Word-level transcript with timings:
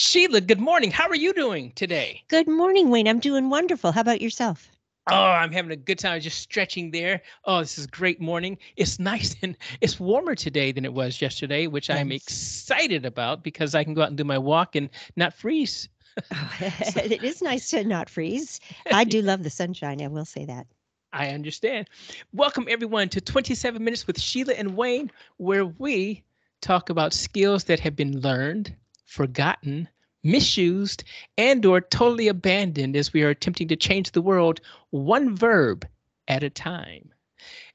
Sheila, 0.00 0.40
good 0.40 0.60
morning. 0.60 0.92
How 0.92 1.08
are 1.08 1.16
you 1.16 1.32
doing 1.32 1.72
today? 1.72 2.22
Good 2.28 2.46
morning, 2.46 2.88
Wayne. 2.88 3.08
I'm 3.08 3.18
doing 3.18 3.50
wonderful. 3.50 3.90
How 3.90 4.02
about 4.02 4.20
yourself? 4.20 4.70
Oh, 5.10 5.12
I'm 5.12 5.50
having 5.50 5.72
a 5.72 5.76
good 5.76 5.98
time 5.98 6.20
just 6.20 6.38
stretching 6.38 6.92
there. 6.92 7.20
Oh, 7.46 7.58
this 7.58 7.78
is 7.78 7.86
a 7.86 7.88
great 7.88 8.20
morning. 8.20 8.58
It's 8.76 9.00
nice 9.00 9.34
and 9.42 9.56
it's 9.80 9.98
warmer 9.98 10.36
today 10.36 10.70
than 10.70 10.84
it 10.84 10.94
was 10.94 11.20
yesterday, 11.20 11.66
which 11.66 11.90
I'm 11.90 12.12
excited 12.12 13.06
about 13.06 13.42
because 13.42 13.74
I 13.74 13.82
can 13.82 13.92
go 13.92 14.02
out 14.02 14.08
and 14.10 14.16
do 14.16 14.22
my 14.22 14.38
walk 14.38 14.76
and 14.76 14.88
not 15.16 15.34
freeze. 15.34 15.88
Oh, 16.32 16.50
it 16.60 17.24
is 17.24 17.42
nice 17.42 17.68
to 17.70 17.82
not 17.82 18.08
freeze. 18.08 18.60
I 18.92 19.02
do 19.02 19.20
love 19.20 19.42
the 19.42 19.50
sunshine. 19.50 20.00
I 20.00 20.06
will 20.06 20.24
say 20.24 20.44
that. 20.44 20.68
I 21.12 21.30
understand. 21.30 21.90
Welcome 22.32 22.68
everyone 22.70 23.08
to 23.08 23.20
27 23.20 23.82
Minutes 23.82 24.06
with 24.06 24.20
Sheila 24.20 24.52
and 24.54 24.76
Wayne, 24.76 25.10
where 25.38 25.66
we 25.66 26.22
talk 26.60 26.88
about 26.88 27.12
skills 27.12 27.64
that 27.64 27.80
have 27.80 27.96
been 27.96 28.20
learned, 28.20 28.76
forgotten, 29.08 29.88
misused, 30.22 31.02
and 31.38 31.64
or 31.64 31.80
totally 31.80 32.28
abandoned 32.28 32.94
as 32.94 33.12
we 33.12 33.22
are 33.22 33.30
attempting 33.30 33.66
to 33.66 33.74
change 33.74 34.12
the 34.12 34.22
world 34.22 34.60
one 34.90 35.34
verb 35.34 35.88
at 36.28 36.42
a 36.42 36.50
time. 36.50 37.10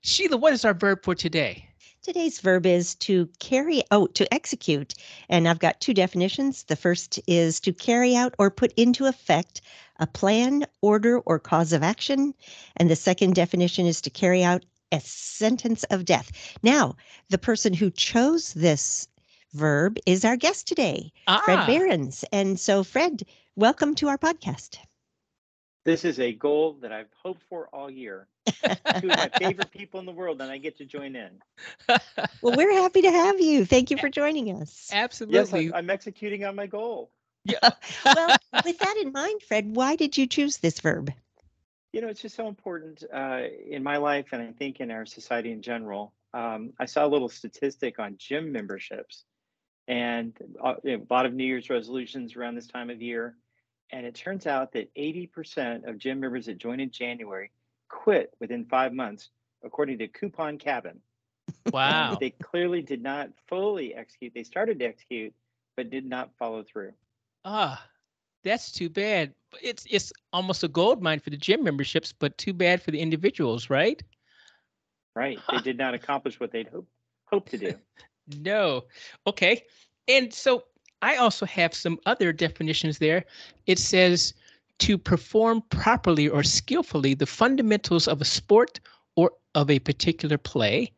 Sheila, 0.02 0.38
what 0.38 0.54
is 0.54 0.64
our 0.64 0.76
verb 0.76 1.00
for 1.04 1.16
today? 1.16 1.68
Today's 2.04 2.40
verb 2.40 2.66
is 2.66 2.96
to 2.96 3.30
carry 3.40 3.82
out, 3.90 4.14
to 4.16 4.32
execute. 4.34 4.94
And 5.30 5.48
I've 5.48 5.60
got 5.60 5.80
two 5.80 5.94
definitions. 5.94 6.64
The 6.64 6.76
first 6.76 7.20
is 7.28 7.60
to 7.62 7.74
carry 7.74 8.16
out 8.16 8.36
or 8.38 8.52
put 8.52 8.74
into 8.74 9.06
effect 9.06 9.62
a 10.00 10.06
plan, 10.06 10.66
order, 10.82 11.20
or 11.20 11.40
cause 11.40 11.74
of 11.74 11.82
action. 11.82 12.34
And 12.76 12.90
the 12.90 12.96
second 12.96 13.36
definition 13.36 13.86
is 13.86 14.02
to 14.02 14.10
carry 14.10 14.44
out 14.44 14.66
a 14.92 15.00
sentence 15.00 15.84
of 15.86 16.06
death. 16.06 16.32
Now, 16.62 16.96
the 17.30 17.38
person 17.38 17.74
who 17.74 17.90
chose 17.90 18.54
this 18.54 19.08
verb 19.54 19.98
is 20.06 20.26
our 20.26 20.36
guest 20.36 20.68
today, 20.68 21.12
Fred 21.46 21.60
Ah, 21.60 21.66
Behrens. 21.66 22.26
And 22.32 22.60
so, 22.60 22.84
Fred, 22.84 23.24
welcome 23.56 23.96
to 23.96 24.08
our 24.10 24.18
podcast. 24.18 24.78
This 25.86 26.06
is 26.06 26.20
a 26.20 26.32
goal 26.34 26.78
that 26.82 26.92
I've 26.92 27.12
hoped 27.22 27.44
for 27.50 27.68
all 27.74 27.90
year. 27.90 28.28
Two 28.48 28.64
of 28.66 29.04
my 29.06 29.30
favorite 29.38 29.72
people 29.78 30.00
in 30.00 30.06
the 30.06 30.12
world, 30.12 30.42
and 30.42 30.52
I 30.52 30.58
get 30.58 30.78
to 30.78 30.86
join 30.86 31.16
in. 31.16 31.32
Well, 32.42 32.56
we're 32.56 32.74
happy 32.74 33.02
to 33.02 33.12
have 33.12 33.40
you. 33.40 33.66
Thank 33.66 33.92
you 33.92 33.98
for 33.98 34.10
joining 34.10 34.50
us. 34.62 34.90
Absolutely. 34.92 35.68
I'm, 35.68 35.74
I'm 35.74 35.90
executing 35.90 36.46
on 36.46 36.56
my 36.56 36.68
goal. 36.68 37.12
Yeah. 37.46 37.60
well, 38.06 38.36
with 38.66 38.78
that 38.80 38.98
in 39.02 39.12
mind, 39.12 39.42
Fred, 39.44 39.76
why 39.76 39.96
did 39.96 40.18
you 40.18 40.26
choose 40.26 40.58
this 40.58 40.80
verb? 40.80 41.12
You 41.92 42.02
know, 42.02 42.08
it's 42.08 42.22
just 42.22 42.36
so 42.36 42.48
important 42.48 43.04
uh, 43.14 43.42
in 43.70 43.84
my 43.84 43.98
life, 43.98 44.28
and 44.32 44.42
I 44.42 44.52
think 44.52 44.80
in 44.80 44.90
our 44.90 45.06
society 45.06 45.52
in 45.52 45.62
general. 45.62 46.14
Um, 46.34 46.74
I 46.80 46.86
saw 46.86 47.06
a 47.06 47.08
little 47.08 47.30
statistic 47.30 48.00
on 48.00 48.16
gym 48.18 48.52
memberships, 48.52 49.26
and 49.88 50.34
uh, 50.64 50.76
you 50.84 50.98
know, 50.98 51.06
a 51.10 51.14
lot 51.14 51.26
of 51.26 51.34
New 51.34 51.44
Year's 51.44 51.70
resolutions 51.70 52.36
around 52.36 52.56
this 52.56 52.68
time 52.68 52.90
of 52.90 53.02
year. 53.02 53.36
And 53.92 54.06
it 54.06 54.16
turns 54.16 54.48
out 54.48 54.72
that 54.74 54.94
80% 54.96 55.88
of 55.88 55.98
gym 55.98 56.20
members 56.20 56.48
that 56.48 56.58
join 56.58 56.80
in 56.80 56.90
January 56.90 57.52
quit 57.90 58.32
within 58.40 58.66
five 58.66 58.94
months, 58.94 59.30
according 59.64 60.00
to 60.00 60.08
Coupon 60.08 60.58
Cabin. 60.58 61.00
wow. 61.72 62.18
They 62.20 62.32
clearly 62.32 62.82
did 62.82 63.04
not 63.04 63.30
fully 63.48 63.94
execute. 63.94 64.34
They 64.34 64.44
started 64.44 64.80
to 64.80 64.86
execute, 64.86 65.34
but 65.78 65.90
did 65.90 66.06
not 66.06 66.32
follow 66.40 66.64
through. 66.64 66.94
Ah, 67.46 67.86
that's 68.44 68.72
too 68.72 68.90
bad. 68.90 69.34
It's 69.62 69.86
it's 69.90 70.12
almost 70.32 70.64
a 70.64 70.68
gold 70.68 71.04
mine 71.04 71.20
for 71.20 71.30
the 71.30 71.38
gym 71.38 71.64
memberships, 71.64 72.14
but 72.14 72.38
too 72.38 72.54
bad 72.54 72.82
for 72.82 72.92
the 72.92 73.00
individuals, 73.00 73.70
right? 73.70 74.02
Right. 75.16 75.40
They 75.52 75.60
did 75.60 75.78
not 75.78 75.94
accomplish 75.94 76.40
what 76.40 76.52
they'd 76.52 76.68
hoped 76.68 76.90
hoped 77.26 77.52
to 77.52 77.58
do. 77.58 77.74
No. 78.40 78.86
Okay. 79.28 79.64
And 80.08 80.34
so 80.34 80.64
I 81.02 81.16
also 81.18 81.46
have 81.46 81.74
some 81.74 82.00
other 82.06 82.32
definitions 82.32 82.98
there. 83.00 83.26
It 83.68 83.80
says 83.80 84.34
to 84.80 84.98
perform 84.98 85.62
properly 85.70 86.28
or 86.28 86.44
skillfully 86.44 87.14
the 87.14 87.26
fundamentals 87.26 88.08
of 88.08 88.22
a 88.22 88.26
sport 88.26 88.80
or 89.16 89.32
of 89.56 89.70
a 89.70 89.80
particular 89.80 90.38
play, 90.38 90.92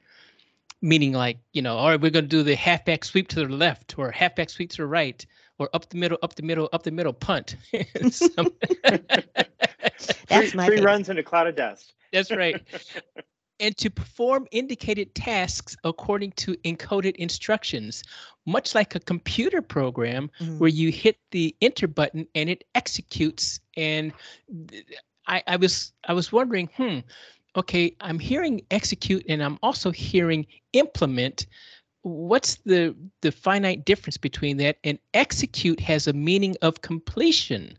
meaning 0.82 1.14
like, 1.14 1.38
you 1.54 1.62
know, 1.62 1.76
all 1.78 1.90
right, 1.90 2.00
we're 2.02 2.12
going 2.12 2.26
to 2.26 2.30
do 2.30 2.44
the 2.44 2.56
halfback 2.56 3.04
sweep 3.04 3.28
to 3.30 3.36
the 3.46 3.54
left 3.54 3.98
or 3.98 4.12
halfback 4.12 4.50
sweep 4.50 4.70
to 4.72 4.78
the 4.78 4.86
right 4.86 5.26
or 5.58 5.70
up 5.74 5.90
the 5.90 5.98
middle, 5.98 6.18
up 6.24 6.36
the 6.36 6.44
middle, 6.44 6.70
up 6.74 6.84
the 6.84 6.92
middle 6.92 7.14
punt. 7.14 7.56
Some- 8.12 8.54
That's 10.30 10.52
three 10.52 10.58
my 10.58 10.66
three 10.66 10.78
favorite. 10.78 10.84
runs 10.84 11.10
in 11.10 11.18
a 11.18 11.24
cloud 11.24 11.48
of 11.48 11.56
dust. 11.56 11.94
That's 12.12 12.32
right. 12.32 12.62
and 13.60 13.78
to 13.78 13.90
perform 13.90 14.48
indicated 14.52 15.16
tasks 15.16 15.76
according 15.84 16.32
to 16.34 16.56
encoded 16.66 17.16
instructions, 17.16 18.04
much 18.46 18.76
like 18.76 18.96
a 18.96 19.00
computer 19.00 19.62
program 19.62 20.30
Mhm. 20.40 20.58
where 20.60 20.70
you 20.70 20.92
hit 20.92 21.18
the 21.32 21.56
enter 21.62 21.88
button 21.88 22.28
and 22.36 22.50
it 22.50 22.64
executes. 22.76 23.60
And 23.78 24.14
I, 25.28 25.44
I 25.48 25.56
was 25.58 25.94
I 26.08 26.14
was 26.14 26.32
wondering, 26.32 26.70
hmm, 26.78 27.00
okay, 27.56 27.96
I'm 28.02 28.20
hearing 28.20 28.62
execute 28.72 29.26
and 29.30 29.42
I'm 29.44 29.58
also 29.64 29.92
hearing 29.92 30.46
implement. 30.74 31.48
What's 32.04 32.56
the 32.66 32.96
the 33.22 33.32
finite 33.32 33.86
difference 33.86 34.18
between 34.18 34.58
that? 34.58 34.78
And 34.84 35.00
execute 35.14 35.80
has 35.82 36.08
a 36.08 36.14
meaning 36.14 36.56
of 36.62 36.82
completion 36.82 37.78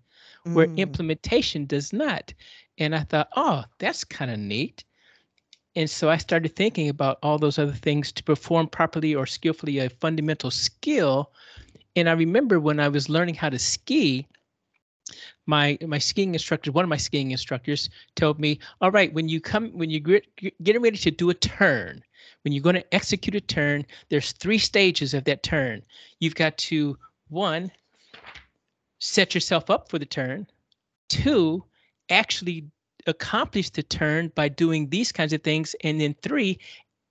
where 0.53 0.69
Mm. 0.69 0.77
implementation 0.77 1.67
does 1.67 1.93
not. 1.93 2.35
And 2.79 2.95
I 2.95 3.01
thought, 3.01 3.29
oh, 3.37 3.65
that's 3.79 4.05
kind 4.05 4.31
of 4.31 4.39
neat. 4.39 4.85
And 5.77 5.91
so 5.91 6.09
I 6.09 6.17
started 6.17 6.57
thinking 6.57 6.89
about 6.89 7.19
all 7.23 7.39
those 7.39 7.59
other 7.59 7.75
things 7.75 8.11
to 8.13 8.25
perform 8.25 8.67
properly 8.67 9.15
or 9.15 9.27
skillfully 9.27 9.79
a 9.79 9.91
fundamental 9.91 10.51
skill. 10.51 11.31
And 11.95 12.09
I 12.09 12.13
remember 12.13 12.59
when 12.59 12.81
I 12.81 12.89
was 12.89 13.11
learning 13.11 13.35
how 13.35 13.51
to 13.51 13.59
ski, 13.59 14.27
my 15.45 15.79
my 15.87 15.99
skiing 15.99 16.33
instructor, 16.35 16.73
one 16.73 16.85
of 16.85 16.89
my 16.89 16.97
skiing 16.97 17.31
instructors, 17.31 17.91
told 18.17 18.41
me, 18.41 18.59
"All 18.81 18.91
right, 18.91 19.13
when 19.13 19.29
you 19.29 19.39
come, 19.39 19.71
when 19.73 19.91
you 19.91 20.01
get 20.01 20.27
getting 20.63 20.83
ready 20.83 20.97
to 20.97 21.11
do 21.11 21.29
a 21.29 21.35
turn, 21.35 22.03
when 22.43 22.53
you're 22.53 22.63
going 22.63 22.77
to 22.77 22.95
execute 22.95 23.35
a 23.35 23.41
turn, 23.41 23.85
there's 24.09 24.33
three 24.33 24.59
stages 24.59 25.13
of 25.13 25.25
that 25.25 25.43
turn. 25.43 25.83
You've 26.21 26.35
got 26.35 26.57
to 26.59 26.99
one, 27.29 27.71
set 28.99 29.35
yourself 29.35 29.69
up 29.69 29.91
for 29.91 29.99
the 29.99 30.07
turn. 30.07 30.47
Two, 31.09 31.65
actually 32.09 32.71
accomplish 33.07 33.71
the 33.71 33.83
turn 33.83 34.33
by 34.35 34.49
doing 34.49 34.89
these 34.89 35.13
kinds 35.13 35.33
of 35.33 35.43
things. 35.43 35.75
And 35.83 36.01
then 36.01 36.15
three, 36.23 36.59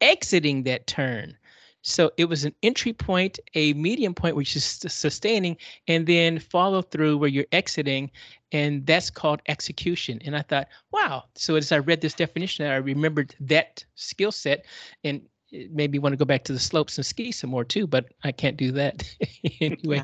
exiting 0.01 0.63
that 0.63 0.87
turn. 0.87 1.37
So 1.81 2.11
it 2.17 2.25
was 2.25 2.45
an 2.45 2.55
entry 2.63 2.93
point, 2.93 3.39
a 3.53 3.73
medium 3.73 4.15
point, 4.15 4.35
which 4.35 4.55
is 4.55 4.65
sustaining, 4.65 5.55
and 5.87 6.07
then 6.07 6.39
follow 6.39 6.81
through 6.81 7.17
where 7.19 7.29
you're 7.29 7.45
exiting. 7.51 8.09
And 8.51 8.83
that's 8.87 9.11
called 9.11 9.41
execution. 9.47 10.19
And 10.25 10.35
I 10.35 10.41
thought, 10.41 10.67
wow. 10.91 11.25
So 11.35 11.55
as 11.55 11.71
I 11.71 11.77
read 11.77 12.01
this 12.01 12.15
definition, 12.15 12.65
I 12.65 12.77
remembered 12.77 13.35
that 13.39 13.85
skill 13.93 14.31
set 14.31 14.65
and 15.03 15.21
it 15.51 15.71
made 15.73 15.91
me 15.91 15.99
want 15.99 16.13
to 16.13 16.17
go 16.17 16.25
back 16.25 16.43
to 16.45 16.53
the 16.53 16.59
slopes 16.59 16.97
and 16.97 17.05
ski 17.05 17.31
some 17.31 17.51
more 17.51 17.63
too, 17.63 17.85
but 17.85 18.05
I 18.23 18.31
can't 18.31 18.57
do 18.57 18.71
that 18.71 19.03
anyway. 19.61 20.03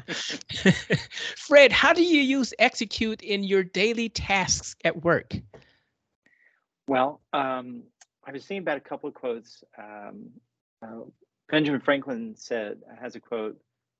Fred, 1.35 1.71
how 1.71 1.93
do 1.93 2.03
you 2.03 2.21
use 2.21 2.53
execute 2.59 3.23
in 3.23 3.43
your 3.43 3.63
daily 3.63 4.07
tasks 4.07 4.75
at 4.85 5.03
work? 5.03 5.33
Well, 6.87 7.21
um, 7.33 7.83
I 8.25 8.31
was 8.31 8.45
thinking 8.45 8.63
about 8.63 8.77
a 8.77 8.81
couple 8.81 9.09
of 9.09 9.15
quotes. 9.15 9.63
Um, 9.77 10.29
uh, 10.81 11.01
Benjamin 11.49 11.81
Franklin 11.81 12.35
said 12.35 12.79
has 12.99 13.15
a 13.15 13.19
quote: 13.19 13.57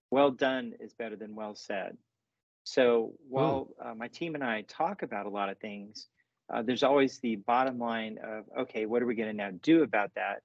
"Well 0.10 0.32
done 0.32 0.74
is 0.80 0.94
better 0.94 1.16
than 1.16 1.36
well 1.36 1.56
said." 1.56 1.98
So 2.64 3.14
while 3.28 3.70
uh, 3.84 3.96
my 3.96 4.08
team 4.08 4.36
and 4.36 4.44
I 4.44 4.62
talk 4.64 5.02
about 5.02 5.26
a 5.26 5.30
lot 5.30 5.50
of 5.50 5.58
things, 5.60 6.08
uh, 6.52 6.62
there's 6.62 6.84
always 6.84 7.20
the 7.20 7.38
bottom 7.38 7.80
line 7.80 8.20
of, 8.24 8.46
okay, 8.60 8.86
what 8.86 9.02
are 9.02 9.06
we 9.06 9.16
going 9.16 9.30
to 9.30 9.36
now 9.36 9.52
do 9.62 9.84
about 9.84 10.12
that? 10.16 10.42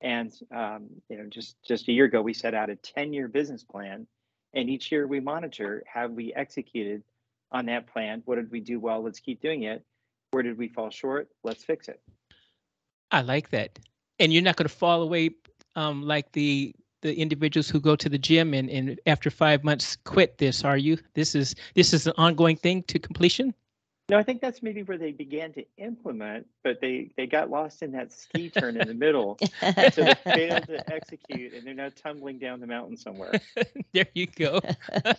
And 0.00 0.32
um, 0.54 0.88
you 1.08 1.18
know, 1.18 1.26
just 1.28 1.56
just 1.66 1.88
a 1.88 1.92
year 1.92 2.04
ago, 2.04 2.22
we 2.22 2.32
set 2.32 2.54
out 2.54 2.70
a 2.70 2.76
10-year 2.76 3.26
business 3.28 3.64
plan, 3.64 4.06
and 4.54 4.70
each 4.70 4.92
year 4.92 5.06
we 5.06 5.18
monitor 5.18 5.82
have 5.92 6.12
we 6.12 6.32
executed 6.32 7.02
on 7.50 7.66
that 7.66 7.88
plan. 7.88 8.22
What 8.24 8.36
did 8.36 8.50
we 8.52 8.60
do 8.60 8.78
well? 8.78 9.02
Let's 9.02 9.18
keep 9.18 9.42
doing 9.42 9.64
it. 9.64 9.84
Where 10.30 10.42
did 10.42 10.58
we 10.58 10.68
fall 10.68 10.90
short? 10.90 11.28
Let's 11.42 11.64
fix 11.64 11.88
it. 11.88 12.00
I 13.10 13.22
like 13.22 13.50
that. 13.50 13.78
And 14.18 14.32
you're 14.32 14.42
not 14.42 14.56
going 14.56 14.68
to 14.68 14.74
fall 14.74 15.02
away 15.02 15.30
um, 15.76 16.02
like 16.02 16.32
the 16.32 16.74
the 17.00 17.14
individuals 17.14 17.68
who 17.68 17.78
go 17.78 17.94
to 17.94 18.08
the 18.08 18.18
gym 18.18 18.52
and, 18.52 18.68
and 18.68 19.00
after 19.06 19.30
five 19.30 19.62
months 19.62 19.96
quit 20.02 20.38
this, 20.38 20.64
are 20.64 20.76
you? 20.76 20.98
This 21.14 21.36
is 21.36 21.54
this 21.74 21.92
is 21.94 22.06
an 22.06 22.12
ongoing 22.16 22.56
thing 22.56 22.82
to 22.84 22.98
completion? 22.98 23.54
No, 24.10 24.18
I 24.18 24.22
think 24.22 24.40
that's 24.40 24.62
maybe 24.62 24.82
where 24.82 24.96
they 24.96 25.12
began 25.12 25.52
to 25.52 25.64
implement, 25.76 26.46
but 26.64 26.80
they 26.80 27.10
they 27.16 27.26
got 27.26 27.50
lost 27.50 27.82
in 27.82 27.92
that 27.92 28.10
ski 28.10 28.48
turn 28.48 28.80
in 28.80 28.88
the 28.88 28.94
middle, 28.94 29.38
and 29.60 29.94
so 29.94 30.02
they 30.02 30.14
failed 30.14 30.66
to 30.66 30.92
execute, 30.92 31.52
and 31.52 31.66
they're 31.66 31.74
now 31.74 31.90
tumbling 31.94 32.38
down 32.38 32.58
the 32.60 32.66
mountain 32.66 32.96
somewhere. 32.96 33.38
there 33.92 34.08
you 34.14 34.26
go. 34.26 34.60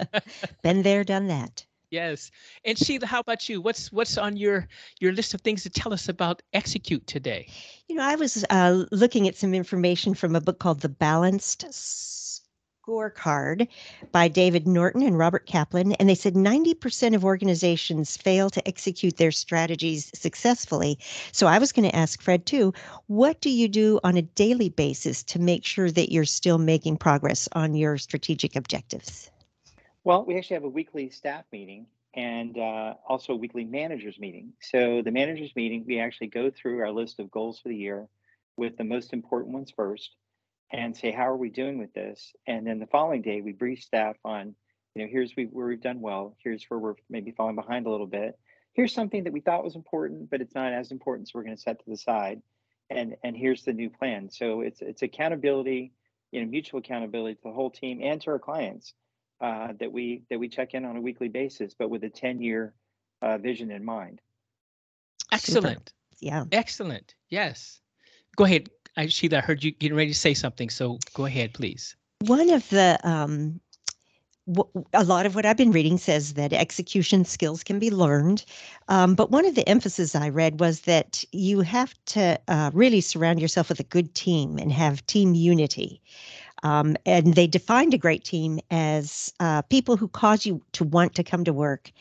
Been 0.63 0.81
there, 0.81 1.03
done 1.03 1.27
that. 1.27 1.65
Yes. 1.91 2.29
And 2.65 2.77
Sheila, 2.77 3.07
how 3.07 3.19
about 3.19 3.49
you? 3.49 3.61
What's 3.61 3.91
what's 3.91 4.17
on 4.17 4.37
your 4.37 4.67
your 4.99 5.11
list 5.11 5.33
of 5.33 5.41
things 5.41 5.63
to 5.63 5.69
tell 5.69 5.91
us 5.91 6.07
about 6.07 6.41
execute 6.53 7.07
today? 7.07 7.47
You 7.87 7.95
know, 7.95 8.03
I 8.03 8.15
was 8.15 8.45
uh, 8.51 8.85
looking 8.91 9.27
at 9.27 9.35
some 9.35 9.55
information 9.55 10.13
from 10.13 10.35
a 10.35 10.41
book 10.41 10.59
called 10.59 10.81
The 10.81 10.89
Balanced 10.89 11.65
Scorecard 12.89 13.67
by 14.11 14.27
David 14.27 14.67
Norton 14.67 15.01
and 15.01 15.17
Robert 15.17 15.47
Kaplan. 15.47 15.93
And 15.93 16.07
they 16.07 16.15
said 16.15 16.35
90% 16.35 17.15
of 17.15 17.25
organizations 17.25 18.17
fail 18.17 18.51
to 18.51 18.67
execute 18.67 19.17
their 19.17 19.31
strategies 19.31 20.11
successfully. 20.13 20.99
So 21.31 21.47
I 21.47 21.57
was 21.57 21.71
going 21.71 21.89
to 21.89 21.95
ask 21.95 22.21
Fred 22.21 22.45
too 22.45 22.73
what 23.07 23.41
do 23.41 23.49
you 23.49 23.67
do 23.67 23.99
on 24.03 24.15
a 24.15 24.21
daily 24.21 24.69
basis 24.69 25.23
to 25.23 25.39
make 25.39 25.65
sure 25.65 25.89
that 25.89 26.11
you're 26.11 26.25
still 26.25 26.59
making 26.59 26.97
progress 26.97 27.49
on 27.53 27.73
your 27.73 27.97
strategic 27.97 28.55
objectives? 28.55 29.31
Well, 30.05 30.23
we 30.25 30.37
actually 30.37 30.55
have 30.55 30.63
a 30.63 30.69
weekly 30.69 31.09
staff 31.09 31.43
meeting 31.51 31.87
and 32.13 32.57
uh, 32.57 32.93
also 33.07 33.33
a 33.33 33.35
weekly 33.35 33.65
managers 33.65 34.17
meeting. 34.17 34.53
So 34.61 35.01
the 35.03 35.11
managers 35.11 35.51
meeting, 35.55 35.83
we 35.85 35.99
actually 35.99 36.27
go 36.27 36.49
through 36.49 36.79
our 36.79 36.91
list 36.91 37.19
of 37.19 37.29
goals 37.29 37.59
for 37.59 37.69
the 37.69 37.75
year 37.75 38.07
with 38.55 38.77
the 38.77 38.83
most 38.83 39.11
important 39.11 39.53
ones 39.53 39.73
first 39.75 40.15
and 40.71 40.95
say 40.95 41.11
how 41.11 41.27
are 41.27 41.37
we 41.37 41.49
doing 41.49 41.79
with 41.79 41.93
this? 41.93 42.33
And 42.47 42.65
then 42.65 42.79
the 42.79 42.87
following 42.87 43.21
day 43.21 43.41
we 43.41 43.51
brief 43.51 43.81
staff 43.81 44.15
on 44.23 44.55
you 44.95 45.03
know 45.03 45.09
here's 45.11 45.33
where 45.33 45.67
we've 45.67 45.81
done 45.81 46.01
well. 46.01 46.35
Here's 46.43 46.63
where 46.69 46.79
we're 46.79 46.95
maybe 47.09 47.31
falling 47.31 47.55
behind 47.55 47.85
a 47.85 47.89
little 47.89 48.07
bit. 48.07 48.39
Here's 48.73 48.93
something 48.93 49.25
that 49.25 49.33
we 49.33 49.41
thought 49.41 49.63
was 49.63 49.75
important 49.75 50.29
but 50.29 50.41
it's 50.41 50.55
not 50.55 50.73
as 50.73 50.91
important 50.91 51.27
so 51.27 51.33
we're 51.35 51.43
going 51.43 51.55
to 51.55 51.61
set 51.61 51.79
to 51.79 51.89
the 51.89 51.97
side. 51.97 52.41
And 52.89 53.15
and 53.23 53.35
here's 53.35 53.63
the 53.63 53.73
new 53.73 53.89
plan. 53.89 54.29
So 54.29 54.61
it's 54.61 54.81
it's 54.81 55.01
accountability 55.01 55.91
you 56.31 56.41
know 56.41 56.47
mutual 56.47 56.79
accountability 56.79 57.35
to 57.35 57.41
the 57.43 57.51
whole 57.51 57.69
team 57.69 57.99
and 58.01 58.21
to 58.21 58.31
our 58.31 58.39
clients 58.39 58.93
uh, 59.41 59.69
that 59.79 59.91
we 59.91 60.23
that 60.29 60.39
we 60.39 60.49
check 60.49 60.73
in 60.73 60.85
on 60.85 60.97
a 60.97 61.01
weekly 61.01 61.29
basis 61.29 61.73
but 61.77 61.89
with 61.89 62.03
a 62.03 62.09
10 62.09 62.41
year 62.41 62.73
uh, 63.21 63.37
vision 63.37 63.71
in 63.71 63.83
mind 63.83 64.21
excellent 65.31 65.93
Super. 66.19 66.25
yeah 66.25 66.43
excellent 66.51 67.15
yes 67.29 67.81
go 68.35 68.45
ahead 68.45 68.69
I, 68.97 69.07
Sheila, 69.07 69.37
I 69.37 69.41
heard 69.41 69.63
you 69.63 69.71
getting 69.71 69.95
ready 69.95 70.11
to 70.11 70.17
say 70.17 70.33
something, 70.33 70.69
so 70.69 70.99
go 71.13 71.25
ahead, 71.25 71.53
please. 71.53 71.95
One 72.25 72.49
of 72.49 72.67
the 72.69 72.99
um, 73.03 73.61
a 74.93 75.03
lot 75.03 75.25
of 75.25 75.35
what 75.35 75.45
I've 75.45 75.57
been 75.57 75.71
reading 75.71 75.97
says 75.97 76.33
that 76.33 76.51
execution 76.53 77.23
skills 77.23 77.63
can 77.63 77.79
be 77.79 77.91
learned. 77.91 78.43
Um, 78.87 79.15
but 79.15 79.31
one 79.31 79.45
of 79.45 79.55
the 79.55 79.67
emphasis 79.69 80.15
I 80.15 80.29
read 80.29 80.59
was 80.59 80.81
that 80.81 81.23
you 81.31 81.61
have 81.61 81.93
to 82.07 82.39
uh, 82.47 82.71
really 82.73 83.01
surround 83.01 83.39
yourself 83.39 83.69
with 83.69 83.79
a 83.79 83.83
good 83.83 84.15
team 84.15 84.57
and 84.57 84.71
have 84.71 85.05
team 85.05 85.35
unity. 85.35 86.01
Um, 86.63 86.97
and 87.05 87.33
they 87.35 87.47
defined 87.47 87.93
a 87.93 87.97
great 87.97 88.23
team 88.23 88.59
as 88.71 89.33
uh, 89.39 89.61
people 89.63 89.97
who 89.97 90.07
cause 90.07 90.45
you 90.45 90.61
to 90.73 90.83
want 90.83 91.15
to 91.15 91.23
come 91.23 91.43
to 91.45 91.53
work 91.53 91.91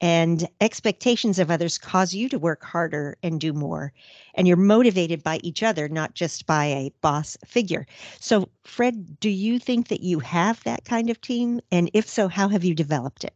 and 0.00 0.48
expectations 0.60 1.38
of 1.38 1.50
others 1.50 1.78
cause 1.78 2.14
you 2.14 2.28
to 2.28 2.38
work 2.38 2.62
harder 2.62 3.16
and 3.22 3.40
do 3.40 3.52
more. 3.52 3.92
And 4.34 4.46
you're 4.46 4.56
motivated 4.56 5.22
by 5.22 5.40
each 5.42 5.62
other 5.62 5.88
not 5.88 6.14
just 6.14 6.46
by 6.46 6.66
a 6.66 6.92
boss 7.00 7.36
figure. 7.44 7.86
So 8.20 8.48
fred 8.64 9.18
do 9.20 9.30
you 9.30 9.58
think 9.58 9.88
that 9.88 10.00
you 10.00 10.20
have 10.20 10.62
that 10.64 10.84
kind 10.84 11.10
of 11.10 11.20
team? 11.20 11.60
And 11.72 11.90
if 11.94 12.08
so 12.08 12.28
how 12.28 12.48
have 12.48 12.64
you 12.64 12.74
developed 12.74 13.24
it? 13.24 13.34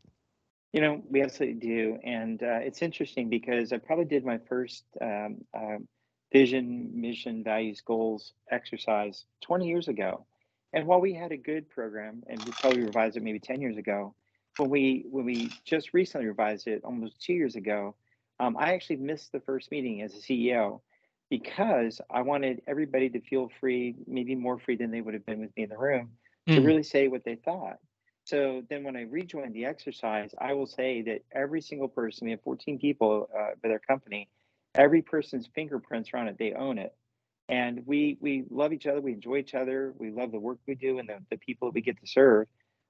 You 0.73 0.81
know 0.81 1.03
we 1.11 1.23
absolutely 1.23 1.61
do. 1.61 1.99
And 2.05 2.43
uh, 2.43 2.61
it's 2.63 2.83
interesting 2.83 3.29
because 3.29 3.73
i 3.73 3.79
probably 3.79 4.05
did 4.05 4.25
my 4.25 4.39
first 4.49 4.85
um, 5.01 5.39
uh, 5.55 5.79
vision 6.33 6.91
mission 6.95 7.45
values 7.45 7.83
goals 7.85 8.33
exercise 8.51 9.25
20 9.43 9.67
years 9.67 9.89
ago 9.89 10.25
and 10.73 10.87
while 10.87 11.01
we 11.01 11.15
had 11.15 11.33
a 11.33 11.37
good 11.37 11.69
program 11.69 12.23
and 12.29 12.43
we 12.45 12.53
probably 12.53 12.83
revised 12.83 13.17
it 13.17 13.23
maybe 13.23 13.39
10 13.39 13.61
years 13.61 13.77
ago 13.77 14.15
when 14.57 14.71
we 14.71 15.07
when 15.11 15.25
we 15.25 15.51
just 15.65 15.95
recently 15.95 16.27
revised 16.27 16.67
it 16.67 16.83
almost 16.85 17.21
two 17.21 17.33
years 17.33 17.57
ago, 17.57 17.95
um, 18.41 18.57
I 18.57 18.75
actually 18.75 18.97
missed 18.97 19.33
the 19.33 19.41
first 19.41 19.71
meeting 19.71 20.03
as 20.03 20.15
a 20.15 20.19
CEO 20.19 20.81
because 21.31 22.01
I 22.11 22.23
wanted 22.23 22.63
everybody 22.67 23.09
to 23.11 23.21
feel 23.21 23.51
free, 23.61 23.95
maybe 24.07 24.35
more 24.35 24.59
free 24.59 24.77
than 24.77 24.91
they 24.91 25.01
would 25.01 25.15
have 25.15 25.25
been 25.25 25.41
with 25.41 25.57
me 25.57 25.63
in 25.63 25.71
the 25.71 25.79
room, 25.79 26.11
mm. 26.49 26.57
to 26.57 26.61
really 26.61 26.83
say 26.83 27.09
what 27.09 27.25
they 27.25 27.37
thought. 27.37 27.79
So 28.25 28.63
then 28.69 28.85
when 28.85 28.97
I 28.97 29.03
rejoined 29.03 29.55
the 29.55 29.65
exercise, 29.65 30.31
I 30.39 30.53
will 30.53 30.67
say 30.67 31.03
that 31.03 31.23
every 31.33 31.61
single 31.61 31.89
person, 31.89 32.27
we 32.27 32.33
have 32.33 32.43
14 32.43 32.79
people 32.79 33.29
uh, 33.37 33.53
with 33.63 33.73
our 33.73 33.81
company, 33.81 34.29
every 34.75 35.03
person's 35.03 35.49
fingerprints 35.55 36.11
are 36.13 36.19
on 36.19 36.29
it. 36.29 36.37
They 36.39 36.53
own 36.53 36.79
it. 36.79 36.95
And 37.53 37.83
we 37.85 38.17
we 38.19 38.45
love 38.49 38.73
each 38.73 38.87
other. 38.87 39.03
We 39.03 39.13
enjoy 39.13 39.37
each 39.37 39.55
other. 39.55 39.93
We 39.99 40.11
love 40.11 40.33
the 40.33 40.41
work 40.41 40.59
we 40.67 40.75
do 40.75 40.99
and 40.99 41.07
the, 41.07 41.19
the 41.31 41.37
people 41.37 41.69
that 41.69 41.75
we 41.75 41.83
get 41.83 42.01
to 42.01 42.07
serve. 42.07 42.47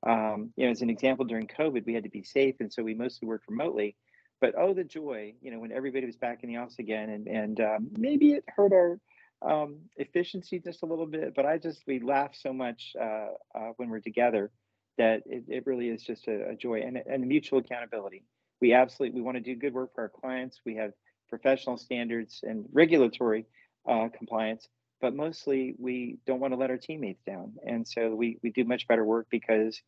Um, 0.06 0.52
you 0.56 0.66
know, 0.66 0.70
as 0.70 0.82
an 0.82 0.90
example, 0.90 1.24
during 1.24 1.48
COVID, 1.48 1.84
we 1.84 1.94
had 1.94 2.04
to 2.04 2.08
be 2.08 2.22
safe, 2.22 2.54
and 2.60 2.72
so 2.72 2.84
we 2.84 2.94
mostly 2.94 3.26
worked 3.26 3.48
remotely. 3.48 3.96
But 4.40 4.54
oh, 4.56 4.72
the 4.72 4.84
joy! 4.84 5.34
You 5.42 5.50
know, 5.50 5.58
when 5.58 5.72
everybody 5.72 6.06
was 6.06 6.14
back 6.14 6.44
in 6.44 6.48
the 6.48 6.58
office 6.58 6.78
again, 6.78 7.10
and 7.10 7.26
and 7.26 7.60
um, 7.60 7.88
maybe 7.98 8.34
it 8.34 8.44
hurt 8.46 8.72
our 8.72 9.00
um, 9.44 9.78
efficiency 9.96 10.60
just 10.60 10.84
a 10.84 10.86
little 10.86 11.06
bit. 11.06 11.34
But 11.34 11.44
I 11.44 11.58
just 11.58 11.82
we 11.88 11.98
laugh 11.98 12.30
so 12.32 12.52
much 12.52 12.92
uh, 13.00 13.30
uh, 13.56 13.72
when 13.78 13.90
we're 13.90 13.98
together 13.98 14.52
that 14.96 15.24
it, 15.26 15.42
it 15.48 15.66
really 15.66 15.88
is 15.88 16.04
just 16.04 16.28
a, 16.28 16.50
a 16.50 16.54
joy 16.54 16.82
and 16.82 17.02
and 17.04 17.26
mutual 17.26 17.58
accountability. 17.58 18.22
We 18.60 18.74
absolutely 18.74 19.18
we 19.18 19.24
want 19.24 19.38
to 19.38 19.42
do 19.42 19.56
good 19.56 19.74
work 19.74 19.92
for 19.92 20.02
our 20.02 20.08
clients. 20.08 20.60
We 20.64 20.76
have 20.76 20.92
professional 21.28 21.78
standards 21.78 22.44
and 22.44 22.66
regulatory 22.72 23.46
uh, 23.88 24.08
compliance, 24.16 24.68
but 25.00 25.14
mostly 25.14 25.74
we 25.78 26.18
don't 26.26 26.40
want 26.40 26.52
to 26.52 26.58
let 26.58 26.70
our 26.70 26.78
teammates 26.78 27.22
down, 27.26 27.54
and 27.66 27.86
so 27.86 28.14
we 28.14 28.38
we 28.42 28.50
do 28.50 28.64
much 28.64 28.86
better 28.88 29.04
work 29.04 29.26
because 29.30 29.80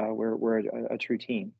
uh, 0.00 0.12
we're 0.12 0.36
we're 0.36 0.58
a, 0.60 0.94
a 0.94 0.98
true 0.98 1.18
team. 1.18 1.52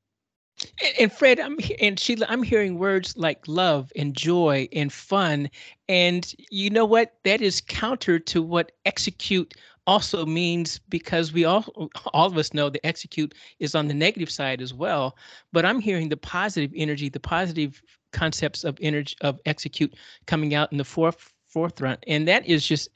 And, 0.98 1.10
Fred, 1.10 1.40
I'm 1.40 1.58
and 1.80 1.98
Sheila, 1.98 2.26
I'm 2.28 2.42
hearing 2.42 2.78
words 2.78 3.16
like 3.16 3.48
love 3.48 3.90
and 3.96 4.14
joy 4.14 4.68
and 4.72 4.92
fun, 4.92 5.50
and 5.88 6.32
you 6.50 6.70
know 6.70 6.84
what? 6.84 7.14
That 7.24 7.40
is 7.40 7.60
counter 7.60 8.18
to 8.18 8.42
what 8.42 8.72
execute 8.84 9.54
also 9.86 10.24
means 10.24 10.78
because 10.88 11.32
we 11.32 11.44
all 11.44 11.90
all 12.12 12.26
of 12.26 12.36
us 12.36 12.54
know 12.54 12.68
the 12.68 12.84
execute 12.86 13.34
is 13.58 13.74
on 13.74 13.88
the 13.88 13.94
negative 13.94 14.30
side 14.30 14.60
as 14.60 14.72
well. 14.72 15.16
But 15.52 15.64
I'm 15.64 15.80
hearing 15.80 16.08
the 16.08 16.16
positive 16.16 16.72
energy, 16.76 17.08
the 17.08 17.20
positive 17.20 17.82
concepts 18.12 18.62
of 18.62 18.78
energy 18.80 19.16
of 19.22 19.40
execute 19.46 19.94
coming 20.26 20.54
out 20.54 20.70
in 20.70 20.78
the 20.78 20.84
foref- 20.84 21.31
forefront, 21.52 22.02
and 22.06 22.26
that 22.28 22.46
is 22.46 22.66
just 22.66 22.88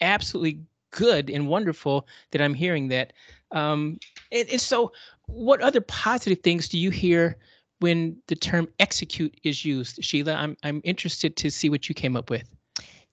absolutely 0.00 0.60
good 0.90 1.28
and 1.30 1.48
wonderful 1.48 2.06
that 2.30 2.40
I'm 2.40 2.54
hearing 2.54 2.88
that. 2.88 3.12
Um, 3.50 3.98
and, 4.32 4.48
and 4.48 4.60
so, 4.60 4.92
what 5.26 5.60
other 5.60 5.80
positive 5.80 6.40
things 6.42 6.68
do 6.68 6.78
you 6.78 6.90
hear 6.90 7.36
when 7.80 8.16
the 8.28 8.36
term 8.36 8.68
execute 8.78 9.38
is 9.42 9.64
used, 9.64 10.02
Sheila? 10.02 10.34
I'm 10.34 10.56
I'm 10.62 10.80
interested 10.84 11.36
to 11.36 11.50
see 11.50 11.70
what 11.70 11.88
you 11.88 11.94
came 11.94 12.16
up 12.16 12.30
with. 12.30 12.48